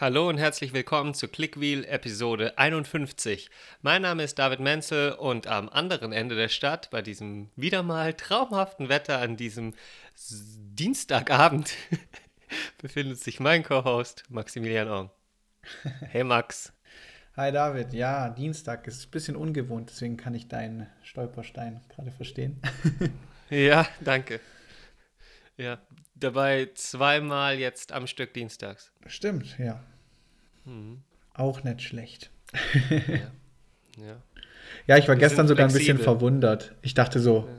[0.00, 3.50] Hallo und herzlich willkommen zu Clickwheel Episode 51.
[3.82, 8.14] Mein Name ist David Menzel und am anderen Ende der Stadt, bei diesem wieder mal
[8.14, 9.74] traumhaften Wetter an diesem
[10.14, 11.74] Dienstagabend,
[12.80, 15.10] befindet sich mein Co-Host Maximilian Ong.
[16.00, 16.72] Hey Max.
[17.36, 22.62] Hi David, ja, Dienstag ist ein bisschen ungewohnt, deswegen kann ich deinen Stolperstein gerade verstehen.
[23.50, 24.38] ja, danke.
[25.58, 25.78] Ja,
[26.14, 28.92] dabei zweimal jetzt am Stück dienstags.
[29.06, 29.82] Stimmt, ja.
[30.64, 31.02] Mhm.
[31.34, 32.30] Auch nicht schlecht.
[32.90, 33.16] ja.
[34.04, 34.22] ja.
[34.86, 36.74] Ja, ich war wir gestern sogar ein bisschen verwundert.
[36.82, 37.56] Ich dachte so, ja.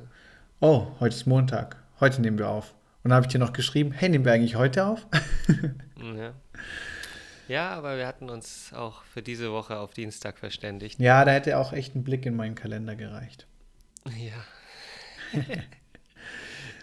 [0.61, 2.73] oh, heute ist Montag, heute nehmen wir auf.
[3.03, 5.05] Und dann habe ich dir noch geschrieben, hey, nehmen wir eigentlich heute auf?
[6.17, 6.33] ja.
[7.49, 10.99] Ja, aber wir hatten uns auch für diese Woche auf Dienstag verständigt.
[10.99, 13.47] Ja, da hätte auch echt ein Blick in meinen Kalender gereicht.
[14.15, 14.45] Ja.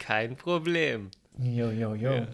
[0.06, 1.10] Kein Problem.
[1.38, 2.12] Jo, jo, jo.
[2.12, 2.26] Ja,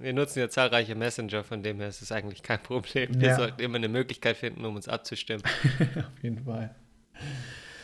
[0.00, 3.20] wir nutzen ja zahlreiche Messenger, von dem her ist es eigentlich kein Problem.
[3.20, 3.36] Wir ja.
[3.36, 5.42] sollten immer eine Möglichkeit finden, um uns abzustimmen.
[5.96, 6.74] Auf jeden Fall.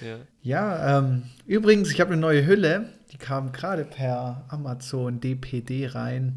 [0.01, 2.89] Ja, ja ähm, übrigens, ich habe eine neue Hülle.
[3.13, 6.37] Die kam gerade per Amazon DPD rein.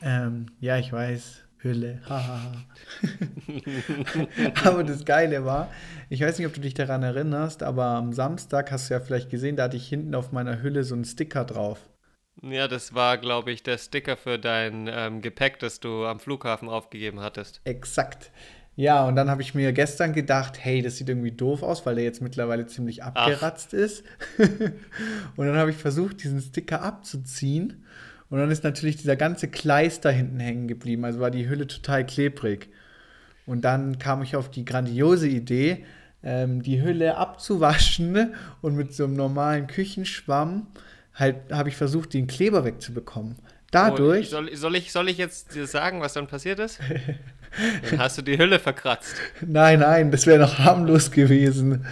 [0.00, 2.00] Ähm, ja, ich weiß, Hülle.
[4.64, 5.68] aber das Geile war,
[6.08, 9.30] ich weiß nicht, ob du dich daran erinnerst, aber am Samstag hast du ja vielleicht
[9.30, 11.80] gesehen, da hatte ich hinten auf meiner Hülle so einen Sticker drauf.
[12.42, 16.68] Ja, das war, glaube ich, der Sticker für dein ähm, Gepäck, das du am Flughafen
[16.68, 17.60] aufgegeben hattest.
[17.64, 18.30] Exakt.
[18.76, 21.96] Ja, und dann habe ich mir gestern gedacht, hey, das sieht irgendwie doof aus, weil
[21.96, 23.78] der jetzt mittlerweile ziemlich abgeratzt Ach.
[23.78, 24.04] ist.
[25.36, 27.84] und dann habe ich versucht, diesen Sticker abzuziehen.
[28.30, 31.04] Und dann ist natürlich dieser ganze Kleister hinten hängen geblieben.
[31.04, 32.68] Also war die Hülle total klebrig.
[33.46, 35.84] Und dann kam ich auf die grandiose Idee,
[36.22, 40.68] ähm, die Hülle abzuwaschen und mit so einem normalen Küchenschwamm
[41.18, 43.36] halt habe ich versucht, den Kleber wegzubekommen.
[43.70, 44.28] Dadurch.
[44.28, 46.80] Oh, soll, soll, ich, soll ich jetzt dir sagen, was dann passiert ist?
[47.90, 49.14] dann hast du die Hülle verkratzt.
[49.46, 51.84] Nein, nein, das wäre noch harmlos gewesen.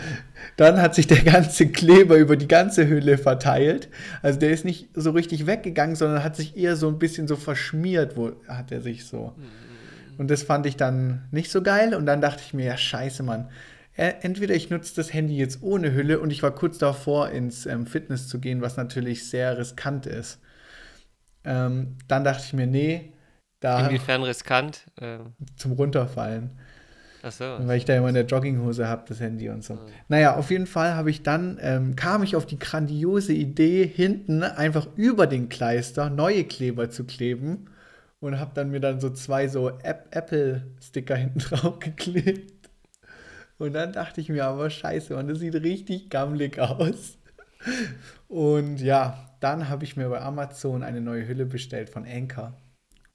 [0.57, 3.89] Dann hat sich der ganze Kleber über die ganze Hülle verteilt.
[4.23, 7.37] Also der ist nicht so richtig weggegangen, sondern hat sich eher so ein bisschen so
[7.37, 9.35] verschmiert, wo hat er sich so.
[9.37, 10.19] Mhm.
[10.19, 11.95] Und das fand ich dann nicht so geil.
[11.95, 13.49] Und dann dachte ich mir, ja, scheiße, Mann.
[13.97, 17.87] Entweder ich nutze das Handy jetzt ohne Hülle und ich war kurz davor, ins ähm,
[17.87, 20.39] Fitness zu gehen, was natürlich sehr riskant ist.
[21.45, 23.13] Ähm, dann dachte ich mir, nee,
[23.61, 23.87] da.
[23.87, 24.87] Inwiefern riskant?
[25.01, 25.33] Ähm.
[25.57, 26.51] Zum Runterfallen.
[27.23, 27.45] Ach so.
[27.45, 29.75] Weil ich da immer in der Jogginghose habe, das Handy und so.
[29.75, 29.91] Oh.
[30.09, 34.43] Naja, auf jeden Fall habe ich dann, ähm, kam ich auf die grandiose Idee, hinten
[34.43, 37.71] einfach über den Kleister neue Kleber zu kleben
[38.21, 42.56] und habe dann mir dann so zwei so Apple-Sticker hinten drauf geklebt.
[43.59, 47.19] Und dann dachte ich mir aber, scheiße, man, das sieht richtig gammelig aus.
[48.29, 52.61] Und ja, dann habe ich mir bei Amazon eine neue Hülle bestellt von Anker.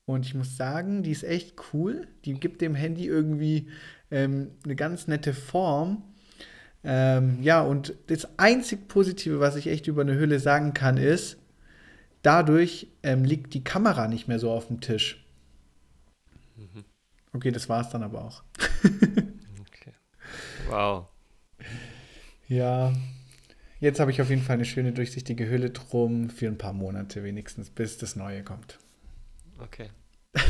[0.06, 2.08] Und ich muss sagen, die ist echt cool.
[2.26, 3.70] Die gibt dem Handy irgendwie
[4.10, 6.04] ähm, eine ganz nette Form.
[6.84, 11.38] Ähm, ja, und das einzig Positive, was ich echt über eine Hülle sagen kann, ist,
[12.24, 15.24] dadurch ähm, liegt die Kamera nicht mehr so auf dem Tisch.
[16.58, 16.84] Mhm.
[17.34, 18.44] Okay, das war es dann aber auch.
[20.72, 21.08] Wow.
[22.48, 22.94] Ja,
[23.80, 27.24] jetzt habe ich auf jeden Fall eine schöne durchsichtige Hülle drum für ein paar Monate
[27.24, 28.80] wenigstens, bis das Neue kommt.
[29.60, 29.90] Okay.
[30.36, 30.42] Ja.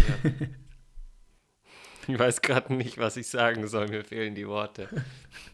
[2.08, 3.88] Ich weiß gerade nicht, was ich sagen soll.
[3.88, 4.90] Mir fehlen die Worte.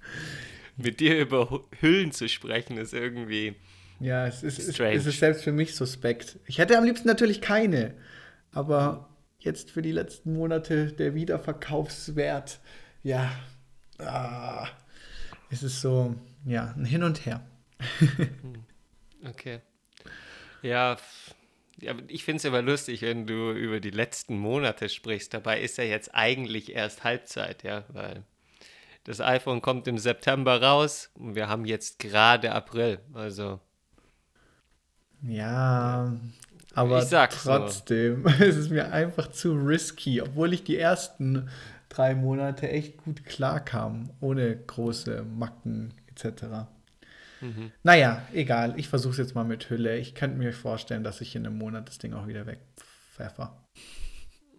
[0.77, 3.55] Mit dir über Hüllen zu sprechen, ist irgendwie.
[3.99, 4.93] Ja, es ist, strange.
[4.95, 6.39] es ist selbst für mich suspekt.
[6.45, 7.95] Ich hätte am liebsten natürlich keine.
[8.51, 12.59] Aber jetzt für die letzten Monate der Wiederverkaufswert,
[13.03, 13.29] ja,
[13.99, 14.67] ah,
[15.49, 16.15] es ist so,
[16.45, 17.41] ja, ein Hin und Her.
[17.99, 18.63] Hm.
[19.29, 19.61] okay.
[20.61, 20.97] Ja,
[21.79, 25.33] ja, ich finde es immer lustig, wenn du über die letzten Monate sprichst.
[25.33, 28.23] Dabei ist ja jetzt eigentlich erst Halbzeit, ja, weil
[29.03, 32.99] das iPhone kommt im September raus und wir haben jetzt gerade April.
[33.13, 33.59] Also.
[35.21, 36.13] Ja,
[36.73, 38.43] aber trotzdem, so.
[38.43, 41.49] es ist mir einfach zu risky, obwohl ich die ersten
[41.97, 46.67] drei Monate echt gut klarkam, ohne große Macken etc.
[47.41, 47.71] Mhm.
[47.81, 48.75] Naja, egal.
[48.77, 49.97] Ich versuche es jetzt mal mit Hülle.
[49.97, 53.67] Ich könnte mir vorstellen, dass ich in einem Monat das Ding auch wieder wegpfeffer.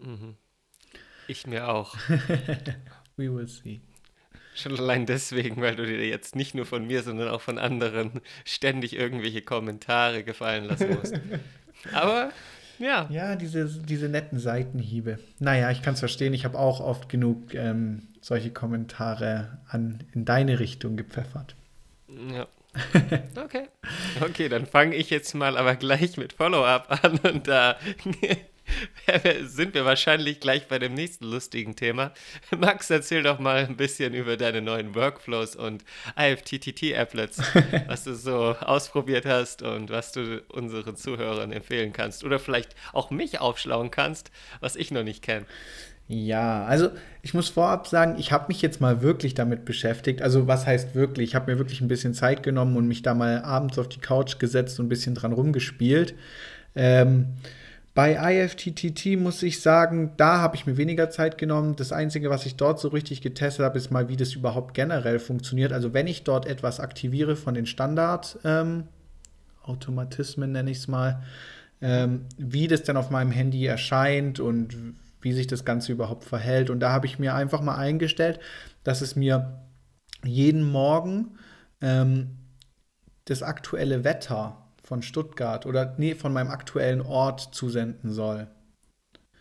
[0.01, 0.37] Mhm.
[1.29, 1.97] Ich mir auch.
[3.17, 3.81] We will see.
[4.55, 8.21] Schon allein deswegen, weil du dir jetzt nicht nur von mir, sondern auch von anderen
[8.45, 11.15] ständig irgendwelche Kommentare gefallen lassen musst.
[11.93, 12.33] Aber
[12.79, 13.07] ja.
[13.11, 15.19] Ja, diese, diese netten Seitenhiebe.
[15.39, 16.35] Naja, ich kann es verstehen.
[16.35, 21.55] Ich habe auch oft genug ähm, solche Kommentare an, in deine Richtung gepfeffert.
[22.33, 22.47] Ja.
[23.37, 23.69] Okay.
[24.21, 27.77] Okay, dann fange ich jetzt mal aber gleich mit Follow-up an und da
[29.43, 32.13] sind wir wahrscheinlich gleich bei dem nächsten lustigen Thema.
[32.57, 35.85] Max, erzähl doch mal ein bisschen über deine neuen Workflows und
[36.17, 37.43] IFTTT-Applets,
[37.87, 42.25] was du so ausprobiert hast und was du unseren Zuhörern empfehlen kannst.
[42.25, 44.31] Oder vielleicht auch mich aufschlauen kannst,
[44.61, 45.47] was ich noch nicht kenne.
[46.11, 46.89] Ja, also
[47.21, 50.23] ich muss vorab sagen, ich habe mich jetzt mal wirklich damit beschäftigt.
[50.23, 51.29] Also was heißt wirklich?
[51.29, 54.01] Ich habe mir wirklich ein bisschen Zeit genommen und mich da mal abends auf die
[54.01, 56.15] Couch gesetzt und ein bisschen dran rumgespielt.
[56.75, 57.27] Ähm,
[57.99, 61.75] bei IFTTT muss ich sagen, da habe ich mir weniger Zeit genommen.
[61.75, 65.19] Das Einzige, was ich dort so richtig getestet habe, ist mal, wie das überhaupt generell
[65.19, 65.73] funktioniert.
[65.73, 71.25] Also wenn ich dort etwas aktiviere von den Standard-Automatismen, ähm, nenne ich es mal,
[71.81, 74.77] ähm, wie das dann auf meinem Handy erscheint und
[75.21, 76.71] wie sich das Ganze überhaupt verhält.
[76.71, 78.39] Und da habe ich mir einfach mal eingestellt,
[78.85, 79.59] dass es mir
[80.23, 81.37] jeden Morgen
[81.81, 82.37] ähm,
[83.25, 88.49] das aktuelle Wetter von Stuttgart oder nee, von meinem aktuellen Ort zusenden soll.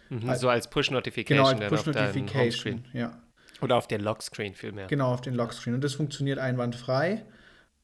[0.09, 1.57] Mhm, also, so als Push-Notification.
[1.57, 3.21] Genau, als Push-Notification, ja.
[3.61, 4.87] Oder auf den Lockscreen vielmehr.
[4.87, 5.73] Genau, auf den Lockscreen.
[5.73, 7.25] Und das funktioniert einwandfrei.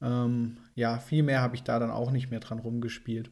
[0.01, 3.31] Ähm, ja, viel mehr habe ich da dann auch nicht mehr dran rumgespielt.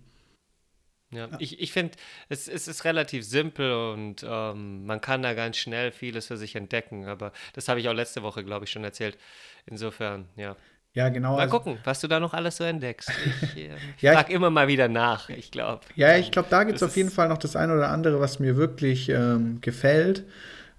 [1.11, 1.37] Ja, ja.
[1.39, 1.97] ich, ich finde,
[2.29, 6.55] es, es ist relativ simpel und ähm, man kann da ganz schnell vieles für sich
[6.55, 7.05] entdecken.
[7.05, 9.17] Aber das habe ich auch letzte Woche, glaube ich, schon erzählt.
[9.65, 10.55] Insofern, ja.
[10.93, 11.35] Ja, genau.
[11.35, 13.09] Mal also, gucken, was du da noch alles so entdeckst.
[13.41, 15.81] Ich, äh, ja, frage immer mal wieder nach, ich glaube.
[15.95, 18.39] Ja, ich glaube, da gibt es auf jeden Fall noch das eine oder andere, was
[18.39, 20.25] mir wirklich ähm, gefällt.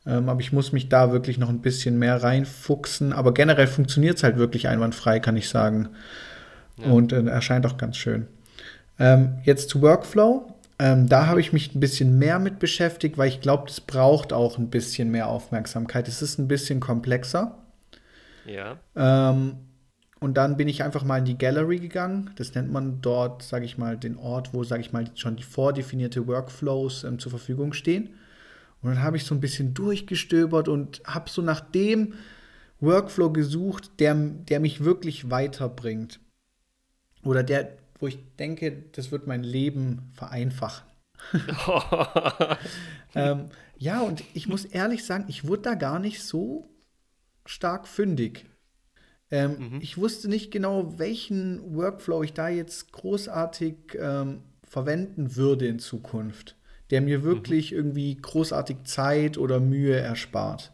[0.07, 3.13] Ähm, aber ich muss mich da wirklich noch ein bisschen mehr reinfuchsen.
[3.13, 5.89] Aber generell funktioniert es halt wirklich einwandfrei, kann ich sagen.
[6.77, 6.91] Ja.
[6.91, 8.27] Und äh, erscheint auch ganz schön.
[8.99, 10.53] Ähm, jetzt zu Workflow.
[10.79, 14.33] Ähm, da habe ich mich ein bisschen mehr mit beschäftigt, weil ich glaube, das braucht
[14.33, 16.09] auch ein bisschen mehr Aufmerksamkeit.
[16.09, 17.57] Es ist ein bisschen komplexer.
[18.45, 18.77] Ja.
[18.97, 19.57] Ähm,
[20.23, 22.31] und dann bin ich einfach mal in die Gallery gegangen.
[22.37, 25.43] Das nennt man dort, sage ich mal, den Ort, wo, sage ich mal, schon die
[25.43, 28.11] vordefinierte Workflows ähm, zur Verfügung stehen.
[28.81, 32.15] Und dann habe ich so ein bisschen durchgestöbert und habe so nach dem
[32.81, 36.21] Workflow gesucht, der, der mich wirklich weiterbringt.
[37.25, 40.87] Oder der, wo ich denke, das wird mein Leben vereinfachen.
[43.15, 46.69] ähm, ja, und ich muss ehrlich sagen, ich wurde da gar nicht so
[47.45, 48.47] stark fündig.
[49.33, 49.79] Ähm, mhm.
[49.81, 56.55] Ich wusste nicht genau, welchen Workflow ich da jetzt großartig ähm, verwenden würde in Zukunft,
[56.91, 57.25] der mir mhm.
[57.25, 57.79] wirklich mhm.
[57.79, 60.73] irgendwie großartig Zeit oder Mühe erspart.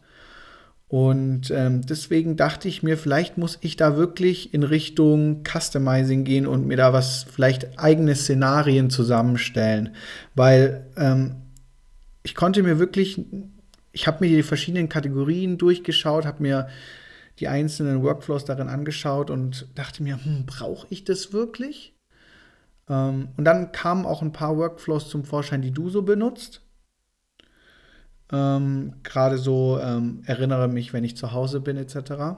[0.88, 6.46] Und ähm, deswegen dachte ich mir, vielleicht muss ich da wirklich in Richtung Customizing gehen
[6.46, 9.94] und mir da was, vielleicht eigene Szenarien zusammenstellen.
[10.34, 11.36] Weil ähm,
[12.22, 13.20] ich konnte mir wirklich,
[13.92, 16.68] ich habe mir die verschiedenen Kategorien durchgeschaut, habe mir
[17.38, 21.94] die einzelnen Workflows darin angeschaut und dachte mir, hm, brauche ich das wirklich?
[22.88, 26.62] Ähm, und dann kamen auch ein paar Workflows zum Vorschein, die du so benutzt.
[28.32, 32.36] Ähm, Gerade so ähm, erinnere mich, wenn ich zu Hause bin, etc.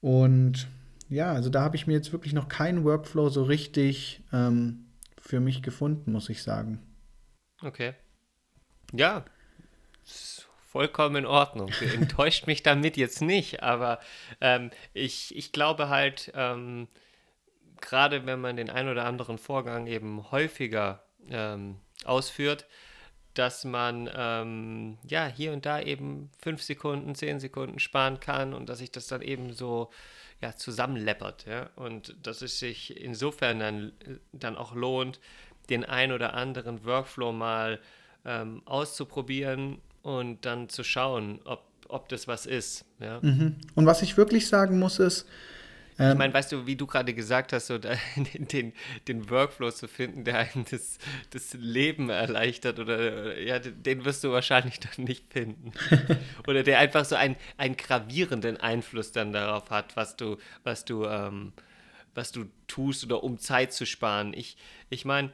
[0.00, 0.68] Und
[1.08, 4.86] ja, also da habe ich mir jetzt wirklich noch keinen Workflow so richtig ähm,
[5.20, 6.80] für mich gefunden, muss ich sagen.
[7.62, 7.94] Okay.
[8.92, 9.24] Ja,
[10.72, 11.70] vollkommen in Ordnung.
[11.94, 14.00] Enttäuscht mich damit jetzt nicht, aber
[14.40, 16.88] ähm, ich, ich glaube halt, ähm,
[17.80, 22.66] gerade wenn man den ein oder anderen Vorgang eben häufiger ähm, ausführt,
[23.34, 28.68] dass man ähm, ja hier und da eben fünf Sekunden, zehn Sekunden sparen kann und
[28.68, 29.90] dass sich das dann eben so
[30.40, 31.46] ja, zusammenleppert.
[31.46, 31.70] Ja?
[31.76, 33.92] Und dass es sich insofern dann,
[34.32, 35.20] dann auch lohnt,
[35.68, 37.78] den ein oder anderen Workflow mal
[38.24, 42.84] ähm, auszuprobieren und dann zu schauen, ob, ob das was ist.
[43.00, 43.20] Ja?
[43.22, 43.56] Mhm.
[43.74, 45.26] Und was ich wirklich sagen muss, ist,
[45.98, 47.78] ähm, ich meine, weißt du, wie du gerade gesagt hast, so
[48.34, 48.72] den,
[49.08, 50.98] den Workflow zu finden, der einem das,
[51.30, 55.72] das Leben erleichtert, oder ja, den wirst du wahrscheinlich dann nicht finden.
[56.46, 61.04] oder der einfach so einen, einen gravierenden Einfluss dann darauf hat, was du, was du,
[61.04, 61.52] ähm,
[62.14, 64.34] was du tust oder um Zeit zu sparen.
[64.34, 64.56] Ich,
[64.90, 65.30] ich meine,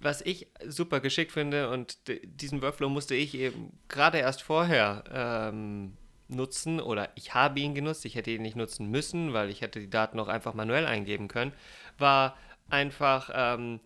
[0.00, 5.96] was ich super geschickt finde und diesen Workflow musste ich eben gerade erst vorher ähm,
[6.28, 9.80] nutzen oder ich habe ihn genutzt, ich hätte ihn nicht nutzen müssen, weil ich hätte
[9.80, 11.52] die Daten auch einfach manuell eingeben können,
[11.98, 12.36] war
[12.68, 13.80] einfach ähm,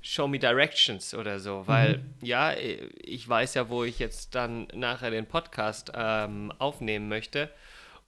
[0.00, 2.14] Show me Directions oder so, weil mhm.
[2.20, 7.50] ja, ich weiß ja, wo ich jetzt dann nachher den Podcast ähm, aufnehmen möchte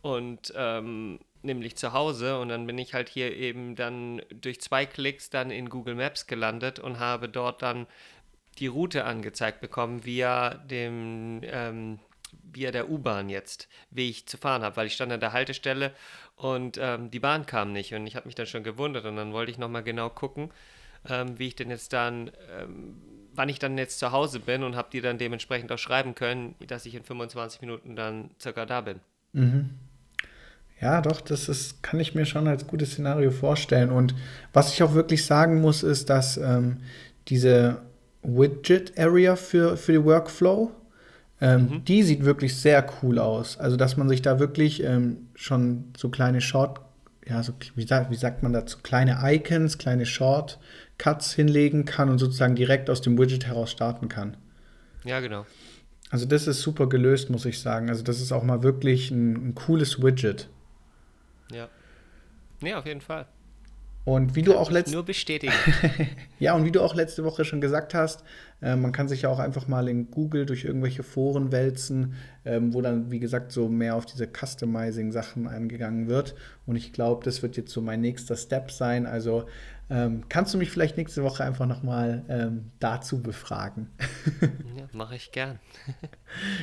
[0.02, 4.86] und ähm, nämlich zu Hause und dann bin ich halt hier eben dann durch zwei
[4.86, 7.86] Klicks dann in Google Maps gelandet und habe dort dann
[8.58, 11.98] die Route angezeigt bekommen via dem ähm,
[12.42, 15.94] via der U-Bahn jetzt, wie ich zu fahren habe, weil ich stand an der Haltestelle
[16.36, 19.32] und ähm, die Bahn kam nicht und ich habe mich dann schon gewundert und dann
[19.32, 20.50] wollte ich nochmal genau gucken,
[21.08, 23.00] ähm, wie ich denn jetzt dann ähm,
[23.36, 26.54] wann ich dann jetzt zu Hause bin und habe dir dann dementsprechend auch schreiben können,
[26.66, 29.00] dass ich in 25 Minuten dann circa da bin.
[29.32, 29.70] Mhm.
[30.80, 33.90] Ja, doch, das ist, kann ich mir schon als gutes Szenario vorstellen.
[33.90, 34.14] Und
[34.52, 36.78] was ich auch wirklich sagen muss, ist, dass ähm,
[37.28, 37.78] diese
[38.23, 40.71] Widget-Area für, für die Workflow,
[41.40, 41.85] ähm, mhm.
[41.85, 43.59] die sieht wirklich sehr cool aus.
[43.59, 46.80] Also, dass man sich da wirklich ähm, schon so kleine Short,
[47.26, 52.18] ja, so, wie, sagt, wie sagt man dazu, kleine Icons, kleine Shortcuts hinlegen kann und
[52.18, 54.37] sozusagen direkt aus dem Widget heraus starten kann.
[55.04, 55.47] Ja, genau.
[56.11, 57.88] Also, das ist super gelöst, muss ich sagen.
[57.88, 60.49] Also, das ist auch mal wirklich ein, ein cooles Widget.
[61.52, 61.68] Ja.
[62.60, 63.26] Nee, auf jeden Fall.
[64.06, 65.52] Und wie kann du auch letzte nur bestätigen.
[66.38, 68.22] ja, und wie du auch letzte Woche schon gesagt hast,
[68.62, 72.72] äh, man kann sich ja auch einfach mal in Google durch irgendwelche Foren wälzen, ähm,
[72.72, 76.36] wo dann, wie gesagt, so mehr auf diese Customizing-Sachen eingegangen wird.
[76.66, 79.06] Und ich glaube, das wird jetzt so mein nächster Step sein.
[79.06, 79.48] Also
[79.90, 83.90] ähm, kannst du mich vielleicht nächste Woche einfach nochmal ähm, dazu befragen?
[84.76, 85.58] ja, mache ich gern.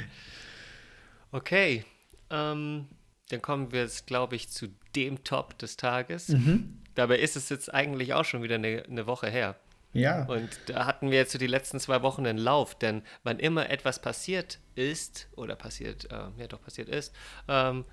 [1.34, 1.84] okay.
[2.30, 2.88] Ähm
[3.34, 6.30] dann kommen wir jetzt, glaube ich, zu dem Top des Tages.
[6.30, 6.80] Mhm.
[6.96, 9.56] Dabei ist es jetzt eigentlich auch schon wieder eine, eine Woche her.
[9.94, 10.26] Ja.
[10.26, 13.70] Und da hatten wir jetzt so die letzten zwei Wochen einen Lauf, denn wann immer
[13.70, 17.14] etwas passiert ist, oder passiert, äh, ja doch passiert ist,
[17.48, 17.86] ähm,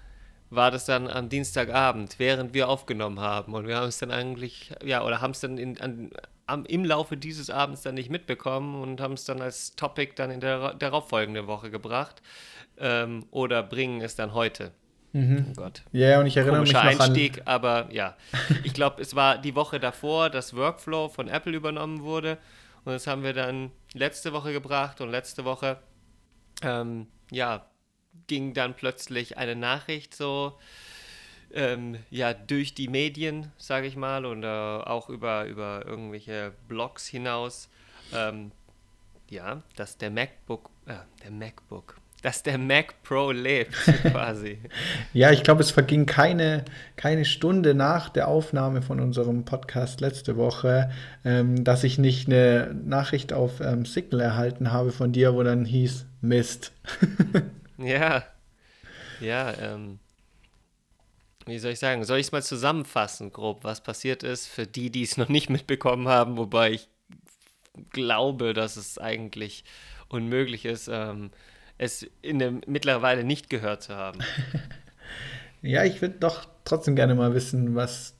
[0.48, 3.54] war das dann am Dienstagabend, während wir aufgenommen haben.
[3.54, 6.10] Und wir haben es dann eigentlich, ja, oder haben es dann in, an,
[6.46, 10.30] am, im Laufe dieses Abends dann nicht mitbekommen und haben es dann als Topic dann
[10.30, 12.20] in der darauffolgenden Woche gebracht.
[12.78, 14.72] Ähm, oder bringen es dann heute.
[15.12, 15.46] Mhm.
[15.50, 15.82] Oh Gott.
[15.92, 18.16] Ja, und ich erinnere Komischer mich noch Einstieg, an aber ja.
[18.64, 22.38] Ich glaube, es war die Woche davor, dass Workflow von Apple übernommen wurde.
[22.84, 25.00] Und das haben wir dann letzte Woche gebracht.
[25.00, 25.78] Und letzte Woche,
[26.62, 27.66] ähm, ja,
[28.26, 30.58] ging dann plötzlich eine Nachricht so,
[31.52, 37.06] ähm, ja, durch die Medien, sage ich mal, und äh, auch über, über irgendwelche Blogs
[37.06, 37.68] hinaus,
[38.14, 38.52] ähm,
[39.28, 44.58] ja, dass der MacBook, äh, der MacBook, dass der Mac Pro lebt, quasi.
[45.12, 46.64] ja, ich glaube, es verging keine,
[46.96, 50.90] keine Stunde nach der Aufnahme von unserem Podcast letzte Woche,
[51.24, 55.64] ähm, dass ich nicht eine Nachricht auf ähm, Signal erhalten habe von dir, wo dann
[55.64, 56.72] hieß Mist.
[57.78, 58.24] ja,
[59.20, 59.98] ja, ähm,
[61.46, 64.90] wie soll ich sagen, soll ich es mal zusammenfassen, grob, was passiert ist, für die,
[64.90, 66.88] die es noch nicht mitbekommen haben, wobei ich
[67.92, 69.64] glaube, dass es eigentlich
[70.08, 71.30] unmöglich ist, ähm,
[71.80, 74.20] es in der mittlerweile nicht gehört zu haben.
[75.62, 78.14] ja, ich würde doch trotzdem gerne mal wissen, was,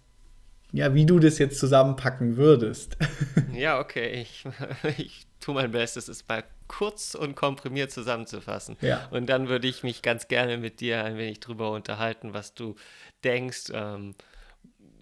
[0.73, 2.97] ja, wie du das jetzt zusammenpacken würdest.
[3.53, 4.47] ja, okay, ich,
[4.97, 8.79] ich tue mein Bestes, es mal kurz und komprimiert zusammenzufassen.
[8.81, 9.07] Ja.
[9.11, 12.77] Und dann würde ich mich ganz gerne mit dir ein wenig drüber unterhalten, was du
[13.25, 14.15] denkst, ähm,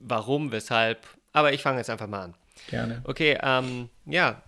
[0.01, 1.07] warum, weshalb.
[1.33, 2.35] Aber ich fange jetzt einfach mal an.
[2.69, 3.03] Gerne.
[3.05, 4.43] Okay, ähm, ja,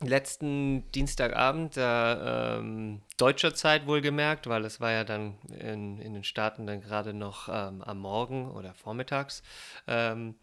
[0.00, 6.24] letzten Dienstagabend, äh, ähm, deutscher Zeit wohlgemerkt, weil es war ja dann in, in den
[6.24, 9.42] Staaten dann gerade noch ähm, am Morgen oder vormittags.
[9.86, 10.34] Ähm,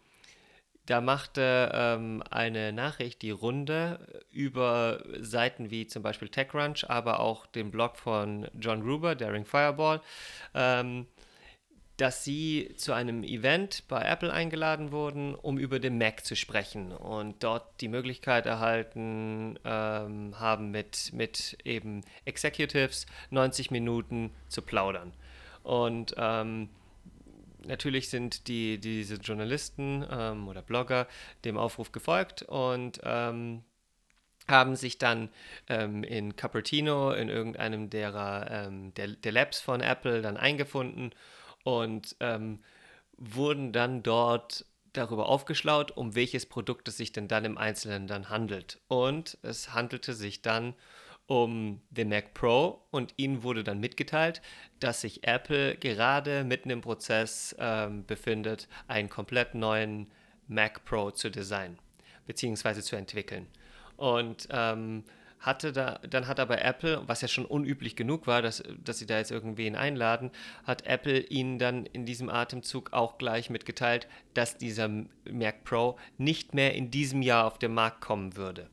[0.86, 7.46] da machte ähm, eine Nachricht die Runde über Seiten wie zum Beispiel TechCrunch, aber auch
[7.46, 10.02] den Blog von John Gruber, Daring Fireball,
[10.54, 11.06] ähm,
[11.96, 16.90] dass sie zu einem Event bei Apple eingeladen wurden, um über den Mac zu sprechen
[16.92, 25.12] und dort die Möglichkeit erhalten ähm, haben, mit, mit eben Executives 90 Minuten zu plaudern.
[25.62, 26.68] Und ähm,
[27.64, 31.06] natürlich sind die, diese Journalisten ähm, oder Blogger
[31.44, 33.62] dem Aufruf gefolgt und ähm,
[34.48, 35.30] haben sich dann
[35.68, 41.12] ähm, in Cupertino, in irgendeinem derer, ähm, der, der Labs von Apple, dann eingefunden
[41.64, 42.60] und ähm,
[43.16, 48.28] wurden dann dort darüber aufgeschlaut, um welches Produkt es sich denn dann im Einzelnen dann
[48.28, 48.80] handelt.
[48.88, 50.74] Und es handelte sich dann
[51.26, 54.42] um den Mac Pro und ihnen wurde dann mitgeteilt,
[54.78, 60.10] dass sich Apple gerade mitten im Prozess ähm, befindet, einen komplett neuen
[60.48, 61.78] Mac Pro zu designen
[62.26, 62.80] bzw.
[62.82, 63.46] zu entwickeln.
[63.96, 65.04] Und ähm,
[65.44, 69.06] hatte da, dann hat aber Apple, was ja schon unüblich genug war, dass, dass sie
[69.06, 70.30] da jetzt irgendwen einladen,
[70.64, 74.88] hat Apple ihnen dann in diesem Atemzug auch gleich mitgeteilt, dass dieser
[75.30, 78.70] Mac Pro nicht mehr in diesem Jahr auf den Markt kommen würde.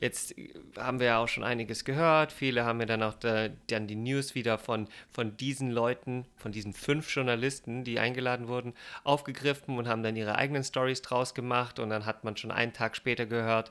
[0.00, 2.32] Jetzt äh, haben wir ja auch schon einiges gehört.
[2.32, 6.52] Viele haben ja dann auch da, dann die News wieder von, von diesen Leuten, von
[6.52, 8.74] diesen fünf Journalisten, die eingeladen wurden,
[9.04, 11.78] aufgegriffen und haben dann ihre eigenen Stories draus gemacht.
[11.78, 13.70] Und dann hat man schon einen Tag später gehört,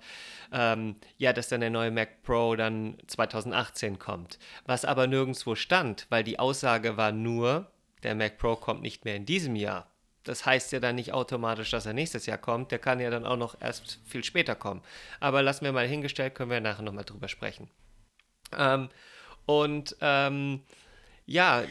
[0.51, 4.39] ähm, ja, dass dann der neue Mac Pro dann 2018 kommt.
[4.65, 7.72] Was aber nirgendwo stand, weil die Aussage war nur,
[8.03, 9.88] der Mac Pro kommt nicht mehr in diesem Jahr.
[10.25, 12.72] Das heißt ja dann nicht automatisch, dass er nächstes Jahr kommt.
[12.72, 14.82] Der kann ja dann auch noch erst viel später kommen.
[15.20, 17.70] Aber lassen wir mal hingestellt, können wir nachher nochmal drüber sprechen.
[18.58, 18.89] Ähm,
[19.46, 20.62] und ähm,
[21.25, 21.63] ja,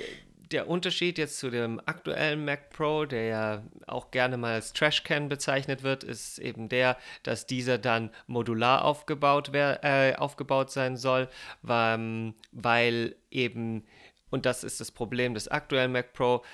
[0.52, 5.28] der Unterschied jetzt zu dem aktuellen Mac Pro, der ja auch gerne mal als Trashcan
[5.28, 11.28] bezeichnet wird, ist eben der, dass dieser dann modular aufgebaut, wär, äh, aufgebaut sein soll,
[11.62, 13.84] weil, weil eben,
[14.30, 16.44] und das ist das Problem des aktuellen Mac Pro,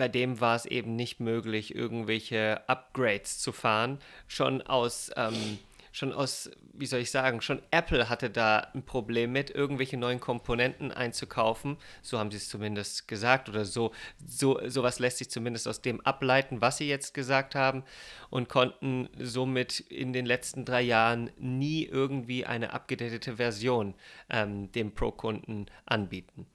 [0.00, 5.12] bei dem war es eben nicht möglich, irgendwelche Upgrades zu fahren, schon aus...
[5.14, 5.58] Ähm,
[5.92, 10.20] schon aus, wie soll ich sagen, schon Apple hatte da ein Problem mit, irgendwelche neuen
[10.20, 11.78] Komponenten einzukaufen.
[12.00, 13.92] So haben sie es zumindest gesagt oder so,
[14.24, 17.82] so sowas lässt sich zumindest aus dem ableiten, was sie jetzt gesagt haben
[18.30, 23.94] und konnten somit in den letzten drei Jahren nie irgendwie eine abgedatete Version
[24.28, 26.46] ähm, dem Pro-Kunden anbieten.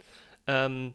[0.47, 0.93] Ähm,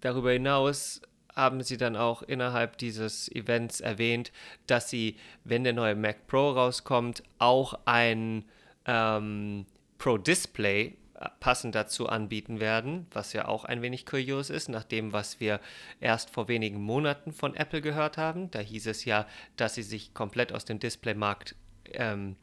[0.00, 1.00] darüber hinaus
[1.40, 4.30] haben sie dann auch innerhalb dieses Events erwähnt,
[4.66, 8.44] dass sie, wenn der neue Mac Pro rauskommt, auch ein
[8.84, 9.64] ähm,
[9.96, 14.84] Pro Display äh, passend dazu anbieten werden, was ja auch ein wenig kurios ist, nach
[14.84, 15.60] dem, was wir
[15.98, 18.50] erst vor wenigen Monaten von Apple gehört haben.
[18.50, 21.56] Da hieß es ja, dass sie sich komplett aus dem Displaymarkt
[21.92, 22.36] ähm,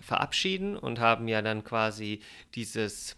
[0.00, 2.20] verabschieden und haben ja dann quasi
[2.54, 3.16] dieses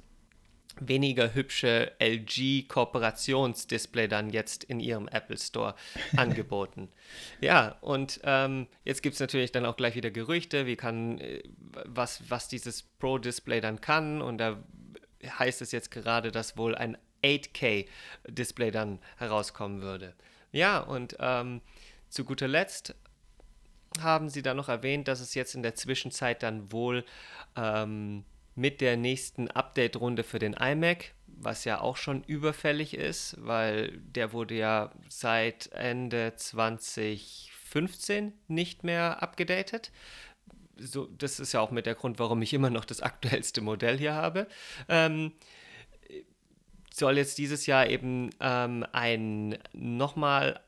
[0.81, 5.75] weniger hübsche LG-Kooperationsdisplay dann jetzt in ihrem Apple Store
[6.17, 6.89] angeboten.
[7.41, 11.43] ja, und ähm, jetzt gibt es natürlich dann auch gleich wieder Gerüchte, wie kann, äh,
[11.85, 14.23] was, was dieses Pro-Display dann kann.
[14.23, 14.63] Und da
[15.39, 20.15] heißt es jetzt gerade, dass wohl ein 8K-Display dann herauskommen würde.
[20.53, 21.61] Ja, und ähm,
[22.09, 22.95] zu guter Letzt
[24.01, 27.05] haben sie dann noch erwähnt, dass es jetzt in der Zwischenzeit dann wohl
[27.57, 28.25] ähm,
[28.59, 34.33] mit der nächsten Update-Runde für den iMac, was ja auch schon überfällig ist, weil der
[34.33, 39.93] wurde ja seit Ende 2015 nicht mehr abgedatet.
[40.77, 43.97] So, das ist ja auch mit der Grund, warum ich immer noch das aktuellste Modell
[43.97, 44.49] hier habe.
[44.89, 45.33] Ähm,
[46.93, 50.61] soll jetzt dieses Jahr eben ähm, ein nochmal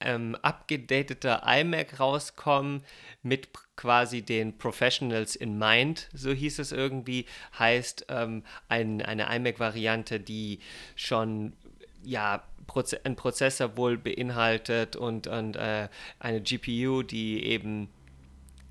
[0.00, 2.82] ähm, abgedateter iMac rauskommen
[3.22, 7.26] mit quasi den Professionals in Mind, so hieß es irgendwie,
[7.58, 10.60] heißt ähm, ein, eine iMac-Variante, die
[10.96, 11.54] schon
[12.02, 17.88] ja Proze ein Prozessor wohl beinhaltet und, und äh, eine GPU, die eben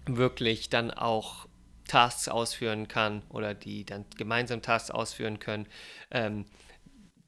[0.05, 1.47] wirklich dann auch
[1.87, 5.67] Tasks ausführen kann oder die dann gemeinsam Tasks ausführen können,
[6.11, 6.45] ähm,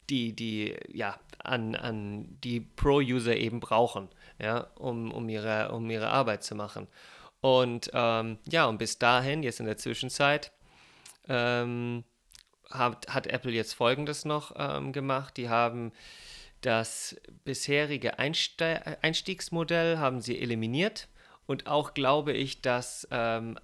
[0.09, 6.09] die, die ja an, an die Pro-User eben brauchen, ja, um, um, ihre, um ihre
[6.09, 6.87] Arbeit zu machen.
[7.41, 10.51] Und ähm, ja, und bis dahin, jetzt in der Zwischenzeit,
[11.27, 12.03] ähm,
[12.69, 15.37] hat, hat Apple jetzt Folgendes noch ähm, gemacht.
[15.37, 15.91] Die haben
[16.61, 17.15] das
[17.45, 21.07] bisherige Einste Einstiegsmodell haben sie eliminiert
[21.45, 23.57] und auch glaube ich, das ähm,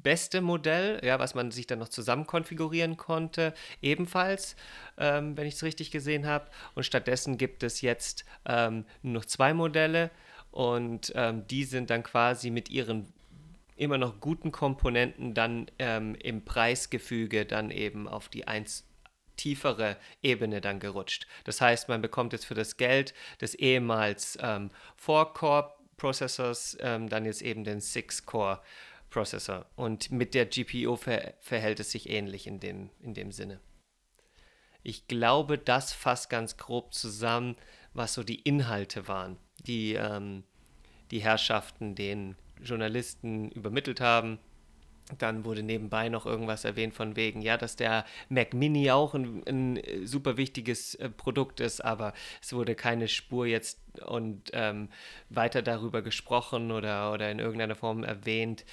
[0.00, 4.56] allerbeste Modell, ja, was man sich dann noch zusammen konfigurieren konnte, ebenfalls,
[4.96, 6.46] ähm, wenn ich es richtig gesehen habe.
[6.74, 10.10] Und stattdessen gibt es jetzt ähm, nur noch zwei Modelle
[10.50, 13.12] und ähm, die sind dann quasi mit ihren
[13.76, 18.84] immer noch guten Komponenten dann ähm, im Preisgefüge dann eben auf die 1
[19.36, 21.26] tiefere Ebene dann gerutscht.
[21.44, 24.70] Das heißt, man bekommt jetzt für das Geld des ehemals ähm,
[25.02, 27.80] 4-Core-Prozessors ähm, dann jetzt eben den
[29.10, 29.66] 6-Core-Prozessor.
[29.76, 33.60] Und mit der GPU ver verhält es sich ähnlich in dem, in dem Sinne.
[34.82, 37.56] Ich glaube, das fasst ganz grob zusammen,
[37.92, 40.44] was so die Inhalte waren die ähm,
[41.10, 44.38] die Herrschaften den Journalisten übermittelt haben.
[45.18, 49.42] Dann wurde nebenbei noch irgendwas erwähnt von wegen, ja, dass der Mac Mini auch ein,
[49.44, 54.88] ein super wichtiges äh, Produkt ist, aber es wurde keine Spur jetzt und ähm,
[55.28, 58.64] weiter darüber gesprochen oder, oder in irgendeiner Form erwähnt,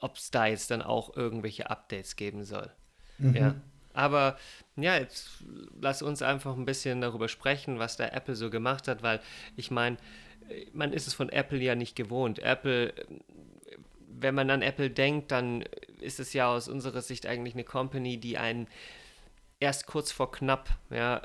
[0.00, 2.70] ob es da jetzt dann auch irgendwelche Updates geben soll.
[3.18, 3.36] Mhm.
[3.36, 3.54] Ja.
[3.92, 4.36] Aber
[4.76, 5.44] ja, jetzt
[5.80, 9.20] lass uns einfach ein bisschen darüber sprechen, was da Apple so gemacht hat, weil
[9.56, 9.96] ich meine,
[10.72, 12.40] man ist es von Apple ja nicht gewohnt.
[12.40, 12.92] Apple,
[14.08, 15.62] wenn man an Apple denkt, dann
[16.00, 18.66] ist es ja aus unserer Sicht eigentlich eine Company, die einen
[19.60, 21.22] erst kurz vor knapp, ja,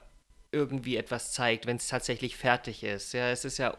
[0.52, 3.14] irgendwie etwas zeigt, wenn es tatsächlich fertig ist.
[3.14, 3.78] Ja, es ist ja,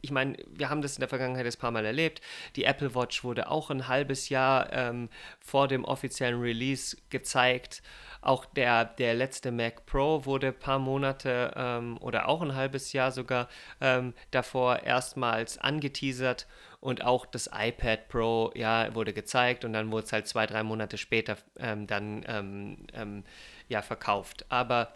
[0.00, 2.20] ich meine, wir haben das in der Vergangenheit ein paar Mal erlebt.
[2.54, 5.08] Die Apple Watch wurde auch ein halbes Jahr ähm,
[5.40, 7.82] vor dem offiziellen Release gezeigt
[8.26, 12.92] auch der, der letzte Mac Pro wurde ein paar Monate ähm, oder auch ein halbes
[12.92, 13.48] Jahr sogar
[13.80, 16.48] ähm, davor erstmals angeteasert
[16.80, 20.64] und auch das iPad Pro ja, wurde gezeigt und dann wurde es halt zwei, drei
[20.64, 23.22] Monate später ähm, dann ähm, ähm,
[23.68, 24.44] ja, verkauft.
[24.48, 24.92] Aber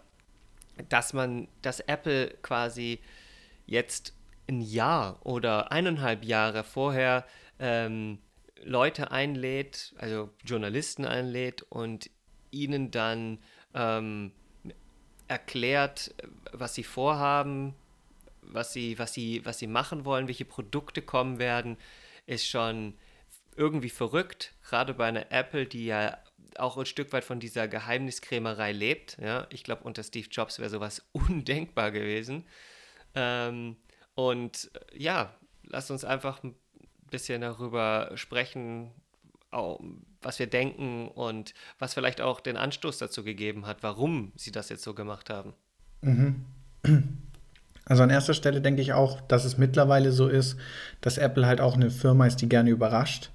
[0.89, 2.99] dass man, dass Apple quasi
[3.65, 4.13] jetzt
[4.49, 7.25] ein Jahr oder eineinhalb Jahre vorher
[7.59, 8.19] ähm,
[8.63, 12.09] Leute einlädt, also Journalisten einlädt und
[12.51, 13.39] ihnen dann
[13.73, 14.31] ähm,
[15.27, 16.13] erklärt,
[16.51, 17.73] was sie vorhaben,
[18.41, 21.77] was sie, was, sie, was sie machen wollen, welche Produkte kommen werden,
[22.25, 22.95] ist schon
[23.55, 26.17] irgendwie verrückt, gerade bei einer Apple, die ja
[26.59, 29.17] auch ein Stück weit von dieser Geheimniskrämerei lebt.
[29.21, 29.47] Ja?
[29.49, 32.45] Ich glaube, unter Steve Jobs wäre sowas undenkbar gewesen.
[33.15, 33.77] Ähm,
[34.15, 35.33] und ja,
[35.63, 36.55] lass uns einfach ein
[37.09, 38.91] bisschen darüber sprechen,
[40.21, 44.69] was wir denken und was vielleicht auch den Anstoß dazu gegeben hat, warum sie das
[44.69, 45.53] jetzt so gemacht haben.
[46.01, 46.45] Mhm.
[47.83, 50.55] Also an erster Stelle denke ich auch, dass es mittlerweile so ist,
[51.01, 53.31] dass Apple halt auch eine Firma ist, die gerne überrascht.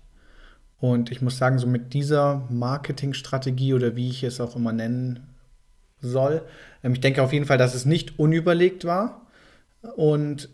[0.79, 5.27] Und ich muss sagen, so mit dieser Marketingstrategie oder wie ich es auch immer nennen
[6.01, 6.43] soll,
[6.83, 9.27] ähm, ich denke auf jeden Fall, dass es nicht unüberlegt war.
[9.97, 10.49] Und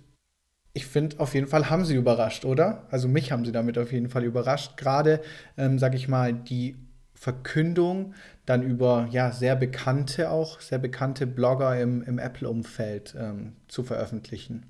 [0.75, 2.87] ich finde, auf jeden Fall haben sie überrascht, oder?
[2.91, 4.77] Also mich haben sie damit auf jeden Fall überrascht.
[4.77, 5.21] Gerade,
[5.57, 6.77] ähm, sag ich mal, die
[7.15, 8.15] Verkündung
[8.47, 14.67] dann über ja sehr bekannte auch, sehr bekannte Blogger im, im Apple-Umfeld ähm, zu veröffentlichen.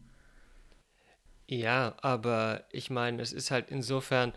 [1.48, 4.32] Ja, aber ich meine, es ist halt insofern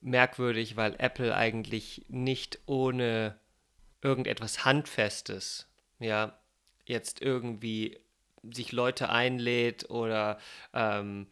[0.00, 3.38] merkwürdig, weil Apple eigentlich nicht ohne
[4.02, 5.66] irgendetwas Handfestes,
[5.98, 6.38] ja,
[6.84, 7.98] jetzt irgendwie
[8.42, 10.38] sich Leute einlädt oder
[10.72, 11.26] ähm,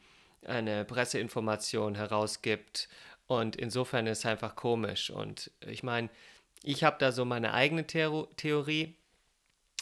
[0.44, 2.88] eine Presseinformation herausgibt.
[3.26, 5.10] Und insofern ist es einfach komisch.
[5.10, 6.10] Und ich meine,
[6.62, 8.96] ich habe da so meine eigene Theor Theorie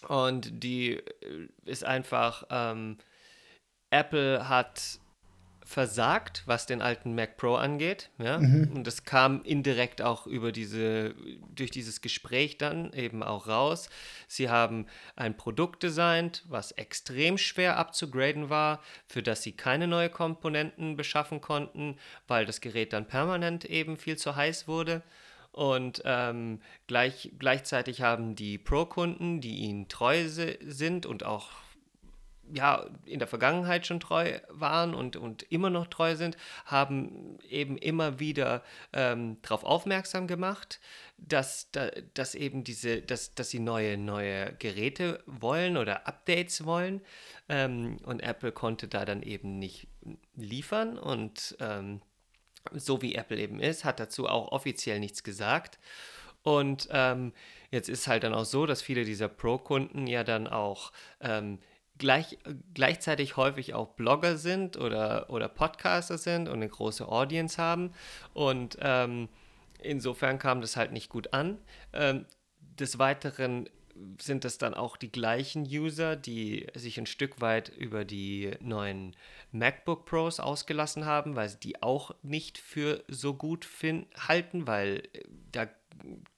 [0.09, 2.99] und die äh, ist einfach, ähm,
[3.90, 4.99] Apple hat
[5.64, 8.11] versagt, was den alten Mac Pro angeht.
[8.18, 8.38] Ja?
[8.38, 8.70] Mhm.
[8.74, 11.14] Und das kam indirekt auch über diese,
[11.55, 13.88] durch dieses Gespräch dann eben auch raus.
[14.29, 20.12] Sie haben ein Produkt designt, was extrem schwer abzugraden war, für das sie keine neuen
[20.12, 21.96] Komponenten beschaffen konnten,
[22.29, 25.03] weil das Gerät dann permanent eben viel zu heiß wurde.
[25.50, 31.63] Und ähm, gleich, gleichzeitig haben die Pro-Kunden, die ihnen treu sind und auch
[32.52, 37.78] ja, in der Vergangenheit schon treu waren und, und immer noch treu sind, haben eben
[37.78, 40.80] immer wieder ähm, darauf aufmerksam gemacht,
[41.16, 41.70] dass,
[42.14, 47.00] dass eben diese, dass, dass sie neue, neue Geräte wollen oder Updates wollen.
[47.48, 49.88] Ähm, und Apple konnte da dann eben nicht
[50.35, 52.00] liefern und ähm,
[52.72, 55.78] so wie Apple eben ist, hat dazu auch offiziell nichts gesagt.
[56.42, 57.33] Und ähm,
[57.70, 61.59] jetzt ist halt dann auch so, dass viele dieser Pro-Kunden ja dann auch ähm,
[61.98, 62.38] gleich,
[62.74, 67.92] gleichzeitig häufig auch Blogger sind oder, oder Podcaster sind und eine große Audience haben.
[68.33, 69.28] Und ähm,
[69.80, 71.59] insofern kam das halt nicht gut an.
[71.92, 72.26] Ähm,
[72.78, 73.68] des Weiteren
[74.20, 79.14] sind es dann auch die gleichen User, die sich ein Stück weit über die neuen
[79.52, 83.68] MacBook Pros ausgelassen haben, weil sie die auch nicht für so gut
[84.16, 85.68] halten, weil äh, da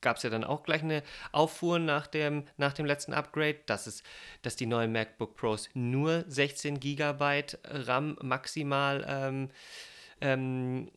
[0.01, 3.87] gab es ja dann auch gleich eine Auffuhr nach dem, nach dem letzten Upgrade, dass,
[3.87, 4.03] es,
[4.41, 9.49] dass die neuen MacBook Pros nur 16 GB RAM maximal ähm,
[10.21, 10.91] ähm,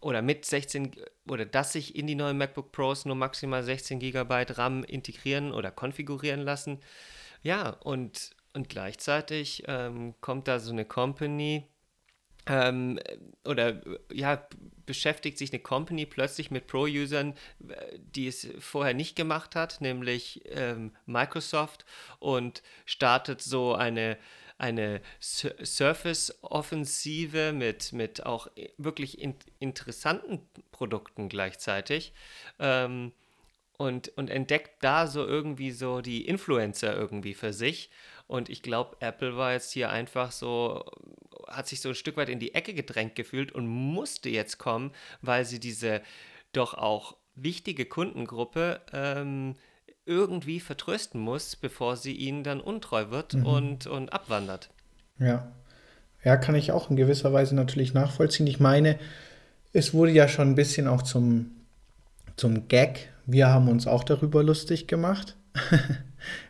[0.00, 0.92] oder mit 16
[1.28, 5.70] oder dass sich in die neuen MacBook Pros nur maximal 16 GB RAM integrieren oder
[5.70, 6.80] konfigurieren lassen.
[7.42, 11.66] Ja, und, und gleichzeitig ähm, kommt da so eine Company,
[12.50, 13.00] ähm,
[13.44, 13.80] oder
[14.12, 14.46] ja,
[14.84, 17.34] beschäftigt sich eine Company plötzlich mit Pro-Usern,
[17.96, 21.84] die es vorher nicht gemacht hat, nämlich ähm, Microsoft
[22.18, 24.18] und startet so eine,
[24.58, 30.40] eine Surface-Offensive mit, mit auch wirklich in, interessanten
[30.72, 32.12] Produkten gleichzeitig.
[32.58, 33.12] Ähm,
[33.76, 37.88] und, und entdeckt da so irgendwie so die Influencer irgendwie für sich.
[38.26, 40.84] Und ich glaube, Apple war jetzt hier einfach so
[41.50, 44.92] hat sich so ein Stück weit in die Ecke gedrängt gefühlt und musste jetzt kommen,
[45.20, 46.00] weil sie diese
[46.52, 49.56] doch auch wichtige Kundengruppe ähm,
[50.06, 53.46] irgendwie vertrösten muss, bevor sie ihnen dann untreu wird mhm.
[53.46, 54.70] und, und abwandert.
[55.18, 55.52] Ja.
[56.22, 58.46] Ja, kann ich auch in gewisser Weise natürlich nachvollziehen.
[58.46, 58.98] Ich meine,
[59.72, 61.52] es wurde ja schon ein bisschen auch zum,
[62.36, 63.10] zum Gag.
[63.24, 65.36] Wir haben uns auch darüber lustig gemacht.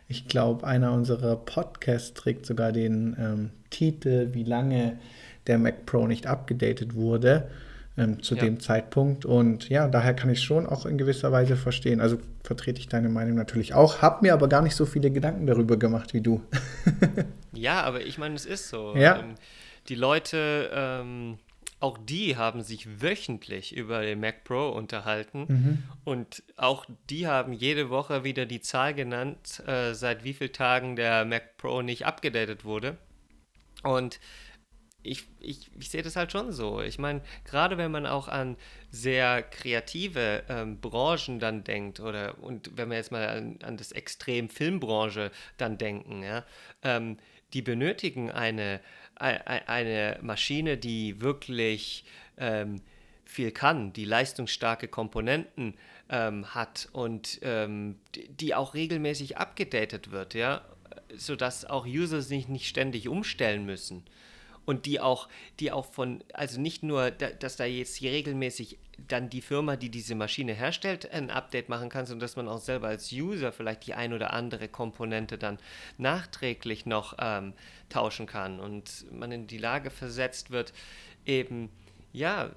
[0.07, 4.99] ich glaube, einer unserer Podcasts trägt sogar den ähm, Titel, wie lange
[5.47, 7.49] der Mac Pro nicht abgedatet wurde
[7.97, 8.43] ähm, zu ja.
[8.43, 9.25] dem Zeitpunkt.
[9.25, 11.99] Und ja, daher kann ich schon auch in gewisser Weise verstehen.
[11.99, 15.45] Also vertrete ich deine Meinung natürlich auch, habe mir aber gar nicht so viele Gedanken
[15.47, 16.41] darüber gemacht wie du.
[17.53, 18.95] ja, aber ich meine, es ist so.
[18.95, 19.19] Ja.
[19.19, 19.35] Ähm,
[19.89, 21.37] die Leute, ähm,
[21.79, 25.83] auch die haben sich wöchentlich über den Mac Pro unterhalten mhm.
[26.03, 30.95] und auch die haben jede Woche wieder die Zahl genannt, äh, seit wie vielen Tagen
[30.95, 32.97] der Mac Pro nicht abgedatet wurde.
[33.83, 34.19] Und
[35.03, 36.81] ich, ich, ich sehe das halt schon so.
[36.81, 38.55] Ich meine, gerade wenn man auch an
[38.91, 43.91] sehr kreative ähm, Branchen dann denkt, oder und wenn wir jetzt mal an, an das
[43.91, 46.45] Extrem Filmbranche dann denken, ja,
[46.83, 47.17] ähm,
[47.53, 48.79] die benötigen eine,
[49.15, 52.05] eine Maschine, die wirklich
[52.37, 52.81] ähm,
[53.25, 55.75] viel kann, die leistungsstarke Komponenten
[56.09, 60.61] ähm, hat und ähm, die auch regelmäßig abgedatet wird, ja,
[61.15, 64.03] sodass auch User sich nicht ständig umstellen müssen
[64.65, 65.27] und die auch,
[65.59, 68.77] die auch von, also nicht nur, dass da jetzt hier regelmäßig
[69.07, 72.59] dann die Firma, die diese Maschine herstellt, ein Update machen kann, sondern dass man auch
[72.59, 75.57] selber als User vielleicht die ein oder andere Komponente dann
[75.97, 77.53] nachträglich noch ähm,
[77.89, 80.73] tauschen kann und man in die Lage versetzt wird,
[81.25, 81.69] eben,
[82.13, 82.51] ja,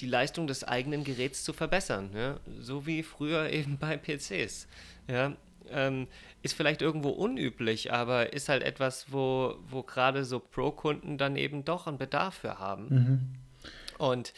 [0.00, 2.38] die Leistung des eigenen Geräts zu verbessern, ja?
[2.60, 4.68] so wie früher eben bei PCs.
[5.08, 5.36] Ja?
[5.70, 6.06] Ähm,
[6.42, 11.64] ist vielleicht irgendwo unüblich, aber ist halt etwas, wo, wo gerade so Pro-Kunden dann eben
[11.64, 12.88] doch einen Bedarf für haben.
[12.88, 13.20] Mhm.
[13.98, 14.32] Und,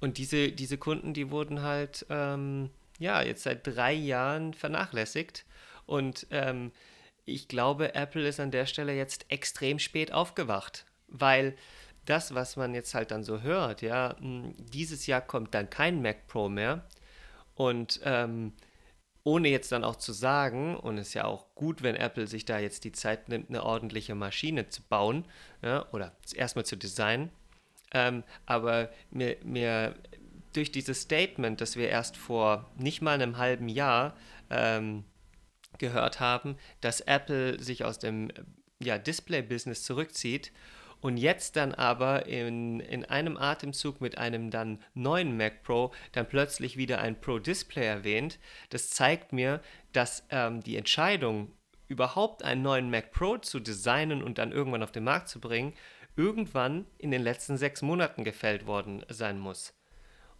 [0.00, 5.46] und diese, diese Kunden, die wurden halt ähm, ja jetzt seit drei Jahren vernachlässigt.
[5.86, 6.72] Und ähm,
[7.24, 11.56] ich glaube, Apple ist an der Stelle jetzt extrem spät aufgewacht, weil
[12.04, 16.26] das, was man jetzt halt dann so hört, ja, dieses Jahr kommt dann kein Mac
[16.28, 16.86] Pro mehr.
[17.54, 18.52] Und ähm,
[19.26, 22.44] ohne jetzt dann auch zu sagen, und es ist ja auch gut, wenn Apple sich
[22.44, 25.24] da jetzt die Zeit nimmt, eine ordentliche Maschine zu bauen
[25.62, 27.30] ja, oder erstmal zu designen.
[27.92, 29.96] Ähm, aber mir, mir
[30.52, 34.16] durch dieses Statement, das wir erst vor nicht mal einem halben Jahr
[34.48, 35.02] ähm,
[35.78, 38.30] gehört haben, dass Apple sich aus dem
[38.78, 40.52] ja, Display-Business zurückzieht
[41.00, 46.28] und jetzt dann aber in, in einem Atemzug mit einem dann neuen Mac Pro dann
[46.28, 48.38] plötzlich wieder ein Pro Display erwähnt,
[48.70, 49.60] das zeigt mir,
[49.92, 51.52] dass ähm, die Entscheidung,
[51.88, 55.72] überhaupt einen neuen Mac Pro zu designen und dann irgendwann auf den Markt zu bringen,
[56.16, 59.74] irgendwann in den letzten sechs Monaten gefällt worden sein muss.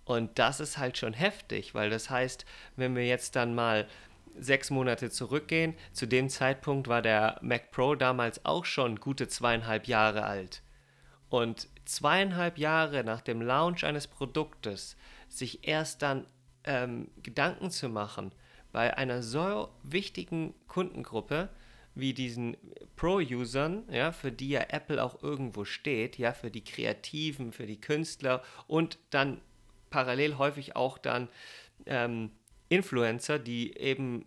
[0.05, 3.87] Und das ist halt schon heftig, weil das heißt, wenn wir jetzt dann mal
[4.39, 9.87] sechs Monate zurückgehen, zu dem Zeitpunkt war der Mac Pro damals auch schon gute zweieinhalb
[9.87, 10.63] Jahre alt.
[11.29, 14.97] Und zweieinhalb Jahre nach dem Launch eines Produktes
[15.29, 16.27] sich erst dann
[16.65, 18.33] ähm, Gedanken zu machen
[18.73, 21.49] bei einer so wichtigen Kundengruppe
[21.95, 22.59] wie diesen
[22.97, 27.81] Pro-Usern, ja, für die ja Apple auch irgendwo steht, ja, für die Kreativen, für die
[27.81, 29.41] Künstler und dann
[29.89, 31.29] parallel häufig auch dann
[31.87, 32.33] ähm,
[32.69, 34.27] Influencer, die eben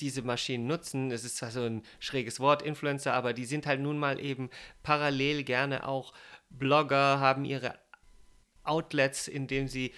[0.00, 1.10] diese Maschinen nutzen.
[1.10, 4.50] Es ist also ein schräges Wort, Influencer, aber die sind halt nun mal eben
[4.82, 6.12] parallel gerne auch
[6.50, 7.78] Blogger, haben ihre
[8.64, 9.92] Outlets, in denen sie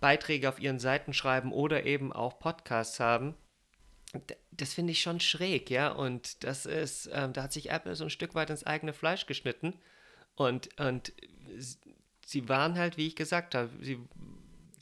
[0.00, 3.34] Beiträge auf ihren Seiten schreiben oder eben auch Podcasts haben.
[4.50, 5.88] Das finde ich schon schräg, ja.
[5.88, 9.26] Und das ist, ähm, da hat sich Apple so ein Stück weit ins eigene Fleisch
[9.26, 9.74] geschnitten.
[10.36, 11.12] Und, und
[12.26, 13.98] sie waren halt, wie ich gesagt habe, sie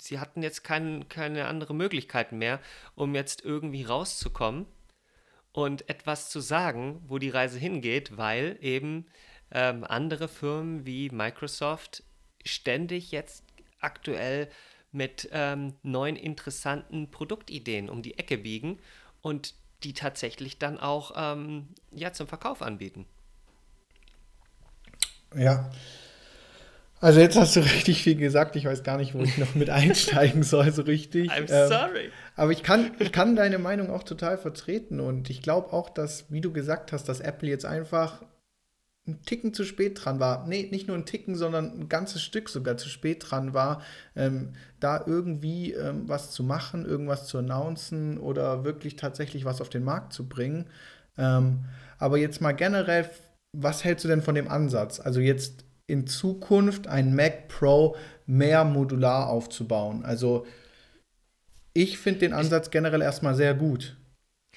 [0.03, 2.61] sie hatten jetzt kein, keine andere Möglichkeit mehr,
[2.95, 4.67] um jetzt irgendwie rauszukommen
[5.53, 9.07] und etwas zu sagen, wo die Reise hingeht, weil eben
[9.53, 12.03] ähm, andere Firmen wie Microsoft
[12.45, 13.45] ständig jetzt
[13.79, 14.51] aktuell
[14.91, 18.79] mit ähm, neuen interessanten Produktideen um die Ecke biegen
[19.21, 23.07] und die tatsächlich dann auch ähm, ja, zum Verkauf anbieten.
[25.35, 25.71] Ja,
[27.03, 28.55] also jetzt hast du richtig viel gesagt.
[28.57, 31.31] Ich weiß gar nicht, wo ich noch mit einsteigen soll, so richtig.
[31.31, 32.11] I'm ähm, sorry.
[32.37, 35.01] aber ich kann, ich kann deine Meinung auch total vertreten.
[35.01, 38.23] Und ich glaube auch, dass, wie du gesagt hast, dass Apple jetzt einfach
[39.09, 40.47] ein Ticken zu spät dran war.
[40.47, 43.83] Nee, nicht nur ein Ticken, sondern ein ganzes Stück sogar zu spät dran war,
[44.15, 49.71] ähm, da irgendwie ähm, was zu machen, irgendwas zu announcen oder wirklich tatsächlich was auf
[49.71, 50.71] den Markt zu bringen.
[51.19, 51.65] Ähm,
[51.99, 53.11] aber jetzt mal generell,
[53.53, 55.01] was hältst du denn von dem Ansatz?
[55.01, 60.05] Also jetzt in Zukunft ein Mac Pro mehr modular aufzubauen.
[60.05, 60.47] Also
[61.75, 63.97] ich finde den Ansatz generell erstmal sehr gut.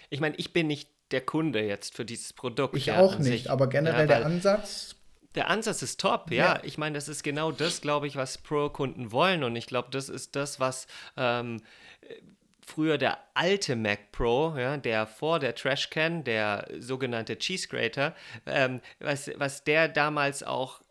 [0.09, 2.75] Ich meine, ich bin nicht der Kunde jetzt für dieses Produkt.
[2.75, 3.51] Ich ja, auch nicht, sich.
[3.51, 4.95] aber generell ja, der Ansatz.
[5.35, 6.55] Der Ansatz ist top, ja.
[6.55, 6.59] ja.
[6.63, 9.43] Ich meine, das ist genau das, glaube ich, was Pro-Kunden wollen.
[9.43, 11.61] Und ich glaube, das ist das, was ähm,
[12.65, 18.81] früher der alte Mac Pro, ja, der vor der Trashcan, der sogenannte Cheese Grater, ähm,
[18.99, 20.81] was, was der damals auch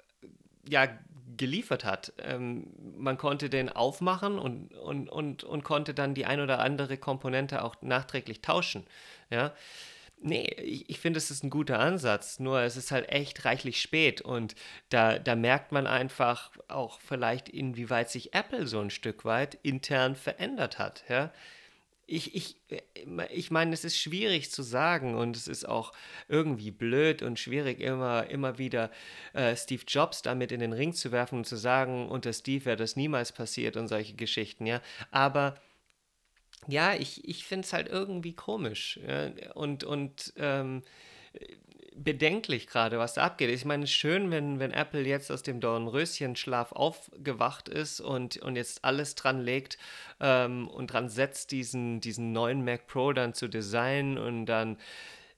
[0.69, 0.89] ja,
[1.37, 2.13] geliefert hat.
[2.19, 6.97] Ähm, man konnte den aufmachen und, und, und, und konnte dann die ein oder andere
[6.97, 8.87] Komponente auch nachträglich tauschen.
[9.31, 9.53] Ja.
[10.21, 13.81] Nee, ich, ich finde, es ist ein guter Ansatz, nur es ist halt echt reichlich
[13.81, 14.55] spät und
[14.89, 20.17] da, da merkt man einfach auch vielleicht, inwieweit sich Apple so ein Stück weit intern
[20.17, 21.05] verändert hat.
[21.09, 21.31] Ja?
[22.07, 22.57] Ich, ich,
[23.31, 25.93] ich meine, es ist schwierig zu sagen und es ist auch
[26.29, 28.91] irgendwie blöd und schwierig, immer, immer wieder
[29.33, 32.77] äh, Steve Jobs damit in den Ring zu werfen und zu sagen, unter Steve wäre
[32.77, 34.81] das niemals passiert und solche Geschichten, ja.
[35.11, 35.61] Aber
[36.67, 38.99] ja, ich, ich finde es halt irgendwie komisch.
[39.07, 39.31] Ja?
[39.55, 40.83] Und, und ähm,
[41.95, 43.51] bedenklich gerade, was da abgeht.
[43.51, 48.85] Ich meine, schön, wenn, wenn Apple jetzt aus dem Dornröschenschlaf aufgewacht ist und, und jetzt
[48.85, 49.79] alles dran legt
[50.21, 54.79] ähm, und dran setzt, diesen, diesen neuen Mac Pro dann zu designen und dann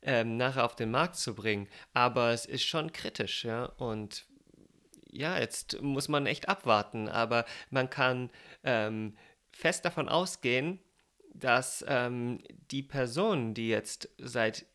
[0.03, 1.69] ähm, nachher auf den Markt zu bringen.
[1.93, 3.67] Aber es ist schon kritisch, ja.
[3.77, 4.25] Und
[5.11, 7.09] ja, jetzt muss man echt abwarten.
[7.09, 8.31] Aber man kann
[8.65, 9.17] ähm,
[9.51, 10.79] fest davon ausgehen,
[11.35, 14.67] dass ähm, die Personen, die jetzt seit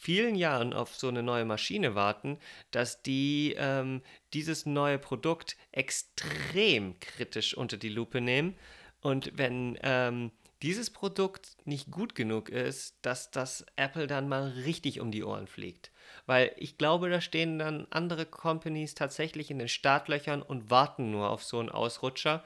[0.00, 2.38] vielen Jahren auf so eine neue Maschine warten,
[2.70, 4.00] dass die ähm,
[4.32, 8.56] dieses neue Produkt extrem kritisch unter die Lupe nehmen.
[9.02, 10.32] Und wenn ähm,
[10.62, 15.46] dieses Produkt nicht gut genug ist, dass das Apple dann mal richtig um die Ohren
[15.46, 15.90] fliegt.
[16.24, 21.28] Weil ich glaube, da stehen dann andere Companies tatsächlich in den Startlöchern und warten nur
[21.28, 22.42] auf so einen Ausrutscher.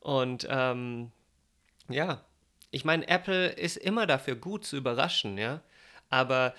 [0.00, 1.12] Und ähm,
[1.88, 2.22] ja,
[2.70, 5.62] ich meine, Apple ist immer dafür gut zu überraschen, ja.
[6.10, 6.54] Aber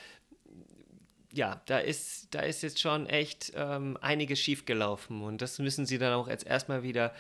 [1.34, 5.98] ja, da ist, da ist jetzt schon echt ähm, einiges schiefgelaufen und das müssen sie
[5.98, 7.14] dann auch jetzt erstmal wieder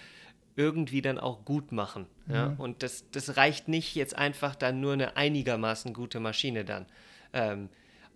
[0.55, 2.05] irgendwie dann auch gut machen.
[2.27, 2.49] Ja?
[2.49, 2.59] Mhm.
[2.59, 6.85] Und das, das reicht nicht jetzt einfach dann nur eine einigermaßen gute Maschine dann
[7.33, 7.69] ähm,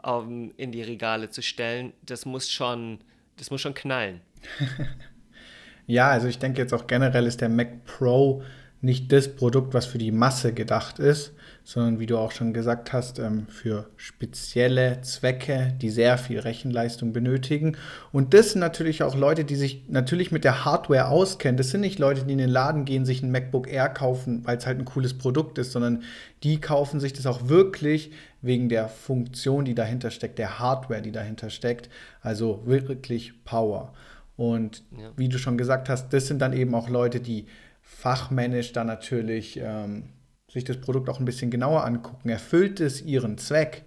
[0.04, 1.94] um, in die Regale zu stellen.
[2.06, 3.00] Das muss schon,
[3.38, 4.22] das muss schon knallen.
[5.88, 8.44] ja, also ich denke jetzt auch generell ist der Mac Pro
[8.86, 12.94] nicht das Produkt, was für die Masse gedacht ist, sondern wie du auch schon gesagt
[12.94, 17.76] hast, ähm, für spezielle Zwecke, die sehr viel Rechenleistung benötigen.
[18.12, 21.58] Und das sind natürlich auch Leute, die sich natürlich mit der Hardware auskennen.
[21.58, 24.58] Das sind nicht Leute, die in den Laden gehen, sich ein MacBook Air kaufen, weil
[24.58, 26.04] es halt ein cooles Produkt ist, sondern
[26.44, 28.12] die kaufen sich das auch wirklich
[28.44, 31.90] wegen der Funktion, die dahinter steckt, der Hardware, die dahinter steckt.
[32.22, 33.94] Also wirklich Power.
[34.38, 35.12] Und ja.
[35.16, 37.48] wie du schon gesagt hast, das sind dann eben auch Leute, die
[37.86, 40.10] fachmännisch dann natürlich ähm,
[40.52, 42.30] sich das Produkt auch ein bisschen genauer angucken.
[42.30, 43.84] Erfüllt es ihren Zweck?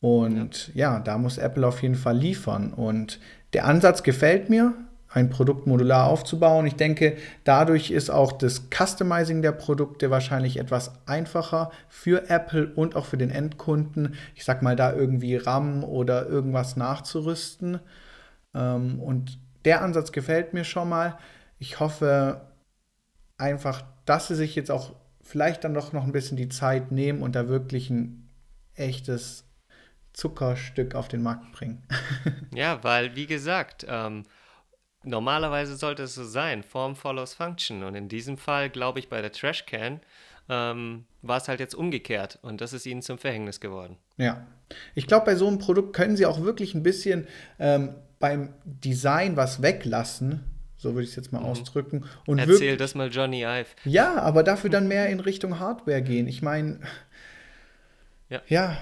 [0.00, 0.94] Und ja.
[0.94, 2.72] ja, da muss Apple auf jeden Fall liefern.
[2.72, 3.20] Und
[3.52, 4.74] der Ansatz gefällt mir,
[5.10, 6.66] ein Produkt modular aufzubauen.
[6.66, 12.94] Ich denke, dadurch ist auch das Customizing der Produkte wahrscheinlich etwas einfacher für Apple und
[12.94, 14.14] auch für den Endkunden.
[14.34, 17.80] Ich sag mal, da irgendwie RAM oder irgendwas nachzurüsten.
[18.54, 21.18] Ähm, und der Ansatz gefällt mir schon mal.
[21.58, 22.42] Ich hoffe
[23.38, 27.22] einfach, dass sie sich jetzt auch vielleicht dann doch noch ein bisschen die Zeit nehmen
[27.22, 28.28] und da wirklich ein
[28.74, 29.44] echtes
[30.12, 31.82] Zuckerstück auf den Markt bringen.
[32.54, 34.24] ja, weil, wie gesagt, ähm,
[35.04, 37.84] normalerweise sollte es so sein, Form follows Function.
[37.84, 40.00] Und in diesem Fall, glaube ich, bei der Trashcan
[40.48, 43.96] ähm, war es halt jetzt umgekehrt und das ist ihnen zum Verhängnis geworden.
[44.16, 44.46] Ja,
[44.94, 47.26] ich glaube, bei so einem Produkt können sie auch wirklich ein bisschen
[47.58, 50.44] ähm, beim Design was weglassen,
[50.78, 51.46] so würde ich es jetzt mal mhm.
[51.46, 52.04] ausdrücken.
[52.24, 53.66] Und Erzähl das mal Johnny Ive.
[53.84, 56.28] Ja, aber dafür dann mehr in Richtung Hardware gehen.
[56.28, 56.80] Ich meine,
[58.30, 58.40] ja.
[58.46, 58.78] ja,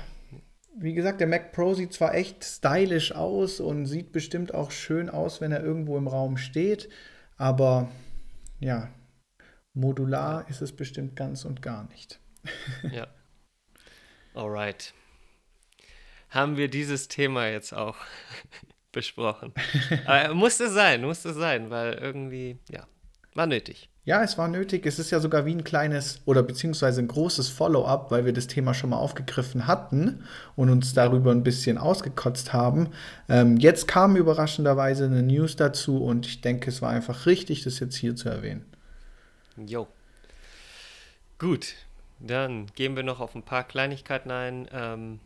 [0.78, 5.09] wie gesagt, der Mac Pro sieht zwar echt stylisch aus und sieht bestimmt auch schön
[5.09, 6.90] aus, wenn er irgendwo im Raum steht,
[7.38, 7.90] aber
[8.61, 8.90] ja,
[9.72, 10.48] modular ja.
[10.48, 12.20] ist es bestimmt ganz und gar nicht.
[12.92, 13.06] ja.
[14.35, 14.92] Alright.
[16.28, 17.96] Haben wir dieses Thema jetzt auch
[18.96, 19.52] besprochen.
[20.06, 22.87] Aber musste sein, musste sein, weil irgendwie, ja,
[23.35, 23.90] war nötig.
[24.06, 24.87] Ja, es war nötig.
[24.87, 28.46] Es ist ja sogar wie ein kleines oder beziehungsweise ein großes Follow-up, weil wir das
[28.46, 32.88] Thema schon mal aufgegriffen hatten und uns darüber ein bisschen ausgekotzt haben.
[33.28, 37.78] Ähm, jetzt kam überraschenderweise eine News dazu und ich denke, es war einfach richtig, das
[37.80, 38.64] jetzt hier zu erwähnen.
[39.59, 39.87] Jo.
[41.38, 41.74] Gut,
[42.18, 44.68] dann gehen wir noch auf ein paar Kleinigkeiten ein.
[44.72, 45.20] Ähm,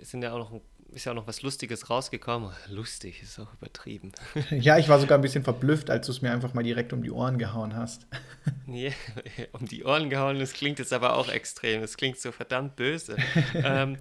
[0.00, 0.60] es sind ja auch noch ein
[0.94, 2.50] ist ja auch noch was Lustiges rausgekommen.
[2.68, 4.12] Lustig ist auch übertrieben.
[4.50, 7.02] Ja, ich war sogar ein bisschen verblüfft, als du es mir einfach mal direkt um
[7.02, 8.06] die Ohren gehauen hast.
[8.68, 8.92] Yeah,
[9.52, 11.80] um die Ohren gehauen, das klingt jetzt aber auch extrem.
[11.80, 13.16] Das klingt so verdammt böse.
[13.54, 13.98] ähm,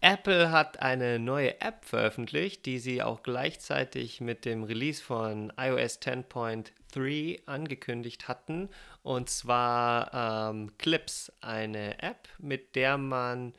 [0.00, 6.00] Apple hat eine neue App veröffentlicht, die sie auch gleichzeitig mit dem Release von iOS
[6.00, 8.70] 10.3 angekündigt hatten.
[9.02, 13.52] Und zwar ähm, Clips, eine App, mit der man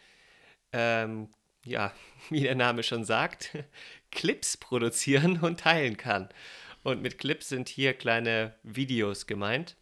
[0.73, 1.29] ähm,
[1.65, 1.93] ja,
[2.29, 3.51] wie der Name schon sagt,
[4.11, 6.29] Clips produzieren und teilen kann.
[6.83, 9.75] Und mit Clips sind hier kleine Videos gemeint.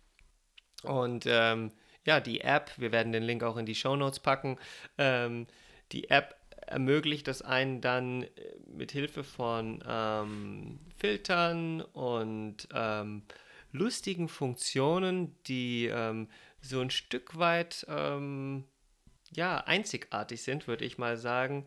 [0.84, 1.72] Und ähm,
[2.06, 4.58] ja, die App, wir werden den Link auch in die Show Notes packen,
[4.98, 5.48] ähm,
[5.92, 6.36] die App
[6.70, 8.28] ermöglicht es einen dann äh,
[8.68, 13.24] mit Hilfe von ähm, Filtern und ähm,
[13.72, 16.28] lustigen Funktionen, die ähm,
[16.62, 18.66] so ein Stück weit ähm,
[19.36, 21.66] ja, einzigartig sind, würde ich mal sagen,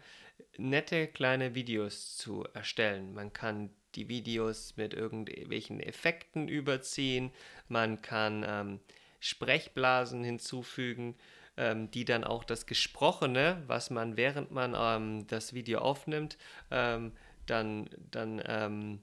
[0.57, 3.15] nette kleine Videos zu erstellen.
[3.15, 7.31] Man kann die Videos mit irgendwelchen Effekten überziehen,
[7.69, 8.81] man kann ähm,
[9.21, 11.17] Sprechblasen hinzufügen,
[11.57, 16.39] ähm, die dann auch das Gesprochene, was man während man ähm, das Video aufnimmt,
[16.71, 17.13] ähm,
[17.47, 19.01] dann, dann ähm,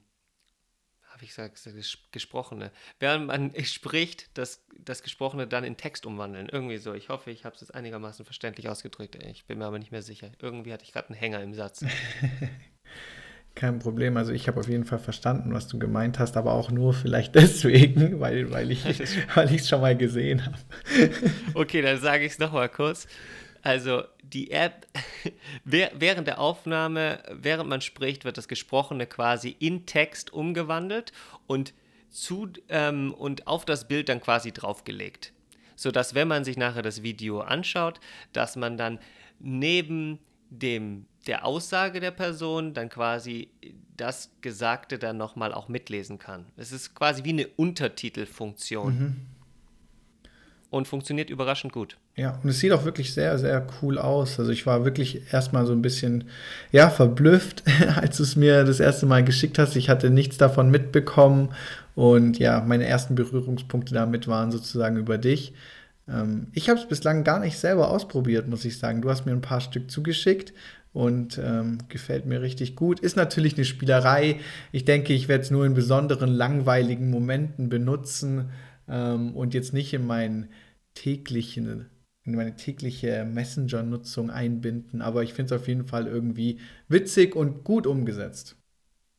[1.20, 2.70] habe ich gesagt, das Gesprochene.
[2.98, 6.48] Während man spricht, das, das Gesprochene dann in Text umwandeln.
[6.50, 6.94] Irgendwie so.
[6.94, 9.16] Ich hoffe, ich habe es jetzt einigermaßen verständlich ausgedrückt.
[9.16, 10.30] Ich bin mir aber nicht mehr sicher.
[10.40, 11.84] Irgendwie hatte ich gerade einen Hänger im Satz.
[13.54, 14.16] Kein Problem.
[14.16, 17.34] Also ich habe auf jeden Fall verstanden, was du gemeint hast, aber auch nur vielleicht
[17.34, 20.56] deswegen, weil, weil ich es schon mal gesehen habe.
[21.52, 23.06] okay, dann sage ich es nochmal kurz.
[23.62, 24.86] Also die App,
[25.64, 31.12] während der Aufnahme, während man spricht, wird das Gesprochene quasi in Text umgewandelt
[31.46, 31.74] und,
[32.08, 35.32] zu, ähm, und auf das Bild dann quasi draufgelegt.
[35.76, 38.00] Sodass, wenn man sich nachher das Video anschaut,
[38.32, 38.98] dass man dann
[39.38, 40.18] neben
[40.50, 43.50] dem, der Aussage der Person dann quasi
[43.96, 46.46] das Gesagte dann nochmal auch mitlesen kann.
[46.56, 48.98] Es ist quasi wie eine Untertitelfunktion.
[48.98, 49.26] Mhm
[50.70, 51.96] und funktioniert überraschend gut.
[52.16, 54.38] Ja, und es sieht auch wirklich sehr, sehr cool aus.
[54.38, 56.24] Also ich war wirklich erstmal so ein bisschen,
[56.70, 57.64] ja, verblüfft,
[57.96, 59.76] als du es mir das erste Mal geschickt hast.
[59.76, 61.50] Ich hatte nichts davon mitbekommen
[61.94, 65.52] und ja, meine ersten Berührungspunkte damit waren sozusagen über dich.
[66.08, 69.02] Ähm, ich habe es bislang gar nicht selber ausprobiert, muss ich sagen.
[69.02, 70.52] Du hast mir ein paar Stück zugeschickt
[70.92, 73.00] und ähm, gefällt mir richtig gut.
[73.00, 74.36] Ist natürlich eine Spielerei.
[74.70, 78.50] Ich denke, ich werde es nur in besonderen langweiligen Momenten benutzen
[78.90, 80.50] ähm, und jetzt nicht in meinen
[80.94, 81.90] täglichen
[82.22, 87.64] in meine tägliche Messenger-Nutzung einbinden, aber ich finde es auf jeden Fall irgendwie witzig und
[87.64, 88.56] gut umgesetzt.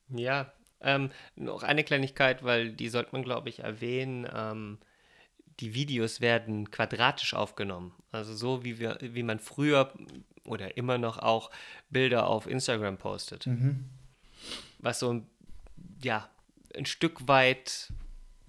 [0.10, 4.28] Ja, ähm, noch eine Kleinigkeit, weil die sollte man, glaube ich, erwähnen.
[4.34, 4.78] Ähm,
[5.60, 7.94] die Videos werden quadratisch aufgenommen.
[8.12, 9.94] Also so, wie, wir, wie man früher
[10.46, 11.52] oder immer noch auch
[11.90, 13.48] Bilder auf Instagram postet.
[13.48, 13.86] Mhm.
[14.80, 15.22] Was so
[16.04, 16.30] ja,
[16.76, 17.92] ein Stück weit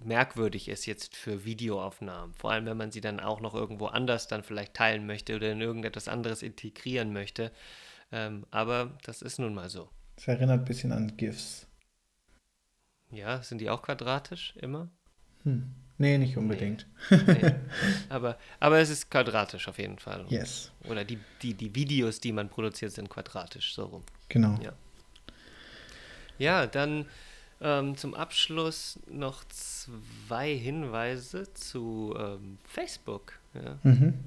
[0.05, 2.33] merkwürdig ist jetzt für Videoaufnahmen.
[2.35, 5.51] Vor allem, wenn man sie dann auch noch irgendwo anders dann vielleicht teilen möchte oder
[5.51, 7.51] in irgendetwas anderes integrieren möchte.
[8.11, 9.89] Ähm, aber das ist nun mal so.
[10.15, 11.67] Das erinnert ein bisschen an GIFs.
[13.11, 14.89] Ja, sind die auch quadratisch immer?
[15.43, 15.75] Hm.
[15.99, 16.87] Nee, nicht unbedingt.
[17.09, 17.17] Nee.
[17.27, 17.55] Nee.
[18.09, 20.25] Aber, aber es ist quadratisch auf jeden Fall.
[20.27, 20.71] Yes.
[20.89, 24.03] Oder die, die, die Videos, die man produziert, sind quadratisch, so rum.
[24.27, 24.57] Genau.
[24.61, 24.73] Ja,
[26.39, 27.05] ja dann
[27.63, 33.79] ähm, zum Abschluss noch zwei Hinweise zu ähm, Facebook, ja?
[33.83, 34.19] mhm.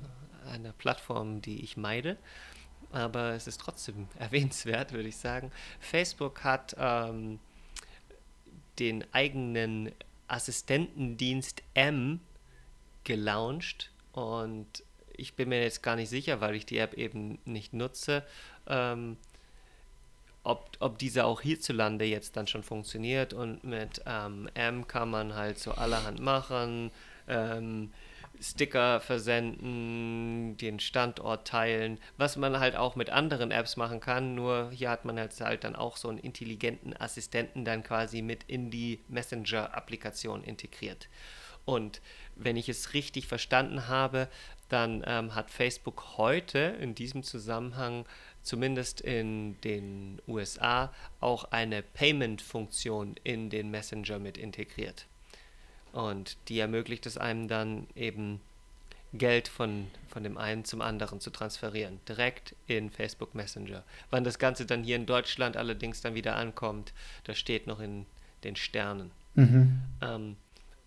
[0.50, 2.16] einer Plattform, die ich meide.
[2.90, 5.52] Aber es ist trotzdem erwähnenswert, würde ich sagen.
[5.80, 7.38] Facebook hat ähm,
[8.78, 9.92] den eigenen
[10.28, 12.20] Assistentendienst M
[13.04, 14.82] gelauncht und
[15.12, 18.24] ich bin mir jetzt gar nicht sicher, weil ich die App eben nicht nutze,
[18.66, 19.16] ähm,
[20.46, 23.32] ob, ob diese auch hierzulande jetzt dann schon funktioniert.
[23.32, 26.92] Und mit ähm, M kann man halt so allerhand machen,
[27.26, 27.92] ähm,
[28.40, 34.70] Sticker versenden, den Standort teilen, was man halt auch mit anderen Apps machen kann, nur
[34.72, 38.70] hier hat man halt, halt dann auch so einen intelligenten Assistenten dann quasi mit in
[38.70, 41.08] die Messenger-Applikation integriert.
[41.64, 42.02] Und
[42.36, 44.28] wenn ich es richtig verstanden habe,
[44.68, 48.04] dann ähm, hat Facebook heute in diesem Zusammenhang
[48.46, 55.06] zumindest in den USA auch eine Payment-Funktion in den Messenger mit integriert.
[55.92, 58.40] Und die ermöglicht es einem dann eben
[59.12, 63.82] Geld von, von dem einen zum anderen zu transferieren, direkt in Facebook Messenger.
[64.10, 66.92] Wann das Ganze dann hier in Deutschland allerdings dann wieder ankommt,
[67.24, 68.06] das steht noch in
[68.44, 69.10] den Sternen.
[69.34, 69.80] Mhm.
[70.00, 70.36] Ähm,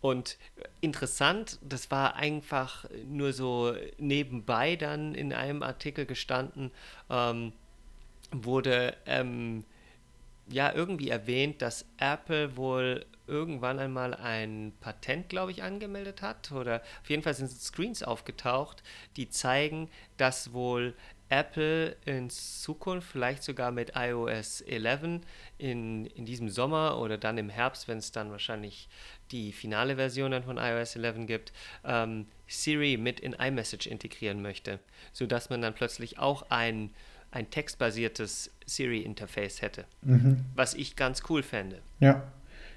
[0.02, 0.38] und
[0.82, 6.72] interessant, das war einfach nur so nebenbei dann in einem Artikel gestanden,
[7.10, 7.52] ähm,
[8.32, 9.66] wurde ähm,
[10.50, 16.52] ja irgendwie erwähnt, dass Apple wohl irgendwann einmal ein Patent, glaube ich, angemeldet hat.
[16.52, 18.84] Oder auf jeden Fall sind Screens aufgetaucht,
[19.16, 20.96] die zeigen, dass wohl
[21.30, 25.22] Apple in Zukunft, vielleicht sogar mit iOS 11
[25.60, 28.90] in, in diesem Sommer oder dann im Herbst, wenn es dann wahrscheinlich
[29.32, 31.54] die finale Version dann von iOS 11 gibt,
[31.86, 34.80] ähm, Siri mit in iMessage integrieren möchte,
[35.14, 36.90] sodass man dann plötzlich auch ein,
[37.32, 40.46] ein textbasiertes Siri-Interface hätte, mhm.
[40.56, 41.80] was ich ganz cool fände.
[42.00, 42.24] Ja,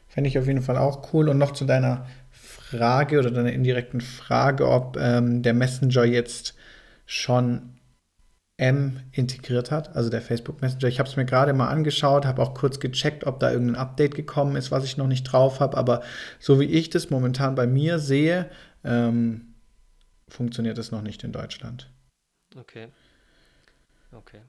[0.09, 1.28] fände ich auf jeden Fall auch cool.
[1.28, 6.55] Und noch zu deiner Frage oder deiner indirekten Frage, ob ähm, der Messenger jetzt
[7.07, 7.78] schon
[8.62, 10.86] M integriert hat, also der Facebook Messenger.
[10.86, 14.14] Ich habe es mir gerade mal angeschaut, habe auch kurz gecheckt, ob da irgendein Update
[14.14, 15.76] gekommen ist, was ich noch nicht drauf habe.
[15.76, 16.02] Aber
[16.38, 18.48] so wie ich das momentan bei mir sehe,
[18.84, 19.54] ähm,
[20.28, 21.90] funktioniert es noch nicht in Deutschland.
[22.56, 22.86] Okay.
[24.12, 24.42] Okay.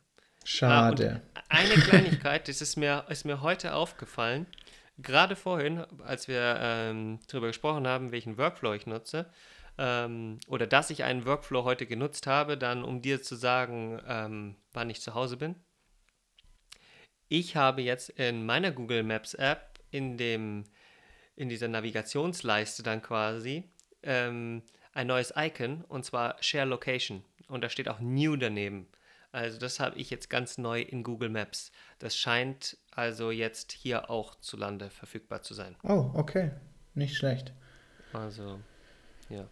[0.46, 1.22] Schade.
[1.34, 4.46] Ah, eine Kleinigkeit, das ist mir, ist mir heute aufgefallen.
[5.00, 9.26] Gerade vorhin, als wir ähm, darüber gesprochen haben, welchen Workflow ich nutze,
[9.78, 14.56] ähm, oder dass ich einen Workflow heute genutzt habe, dann um dir zu sagen, ähm,
[14.72, 15.56] wann ich zu Hause bin.
[17.28, 20.66] Ich habe jetzt in meiner Google Maps App in, dem,
[21.36, 23.64] in dieser Navigationsleiste dann quasi
[24.04, 24.62] ähm,
[24.94, 27.24] ein neues Icon und zwar Share Location.
[27.48, 28.88] Und da steht auch New daneben.
[29.32, 31.72] Also das habe ich jetzt ganz neu in Google Maps.
[31.98, 35.76] Das scheint also jetzt hier auch zu Lande verfügbar zu sein.
[35.82, 36.52] Oh, okay.
[36.94, 37.52] Nicht schlecht.
[38.14, 38.60] Also,
[39.30, 39.48] ja.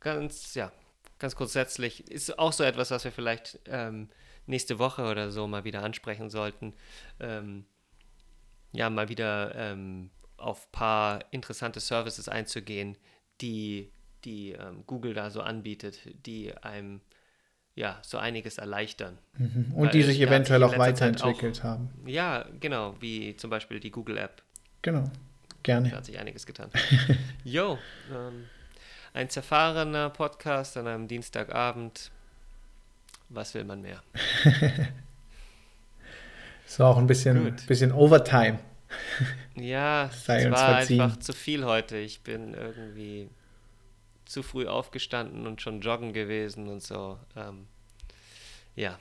[0.00, 0.72] Ganz, ja,
[1.18, 4.08] ganz grundsätzlich ist auch so etwas, was wir vielleicht ähm,
[4.46, 6.74] nächste Woche oder so mal wieder ansprechen sollten.
[7.20, 7.64] Ähm,
[8.72, 12.96] ja, mal wieder ähm, auf ein paar interessante Services einzugehen,
[13.40, 13.90] die,
[14.24, 17.00] die ähm, Google da so anbietet, die einem
[17.74, 19.18] ja, so einiges erleichtern.
[19.38, 19.72] Mhm.
[19.74, 21.90] Und Weil die sich eventuell auch weiterentwickelt auch, haben.
[22.04, 24.42] Ja, genau, wie zum Beispiel die Google App.
[24.82, 25.04] Genau,
[25.62, 25.90] gerne.
[25.90, 26.70] Da hat sich einiges getan.
[27.44, 27.78] Jo,
[28.12, 28.44] ähm,
[29.12, 32.10] ein zerfahrener Podcast an einem Dienstagabend.
[33.28, 34.02] Was will man mehr?
[36.66, 38.58] so auch ein bisschen, bisschen Overtime.
[39.54, 41.96] Ja, es war einfach zu viel heute.
[41.96, 43.28] Ich bin irgendwie
[44.24, 47.18] zu früh aufgestanden und schon joggen gewesen und so.
[47.36, 47.66] Ähm,
[48.74, 48.98] ja,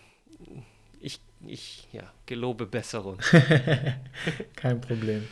[0.99, 3.17] ich, ich ja, gelobe Besserung.
[4.55, 5.27] Kein Problem.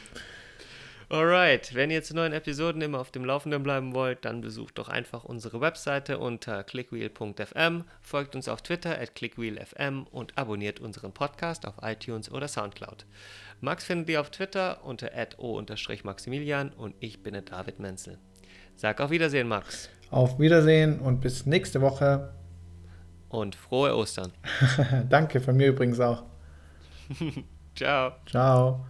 [1.10, 4.90] Alright, wenn ihr zu neuen Episoden immer auf dem Laufenden bleiben wollt, dann besucht doch
[4.90, 11.66] einfach unsere Webseite unter clickwheel.fm, folgt uns auf Twitter at clickwheelfm und abonniert unseren Podcast
[11.66, 13.06] auf iTunes oder Soundcloud.
[13.62, 18.18] Max findet ihr auf Twitter unter o-maximilian und ich bin der David Menzel.
[18.76, 19.90] Sag auf Wiedersehen, Max.
[20.12, 22.34] Auf Wiedersehen und bis nächste Woche.
[23.30, 24.34] Und frohe Ostern.
[25.10, 26.24] Danke, von mir übrigens auch.
[27.76, 28.12] Ciao.
[28.26, 28.86] Ciao.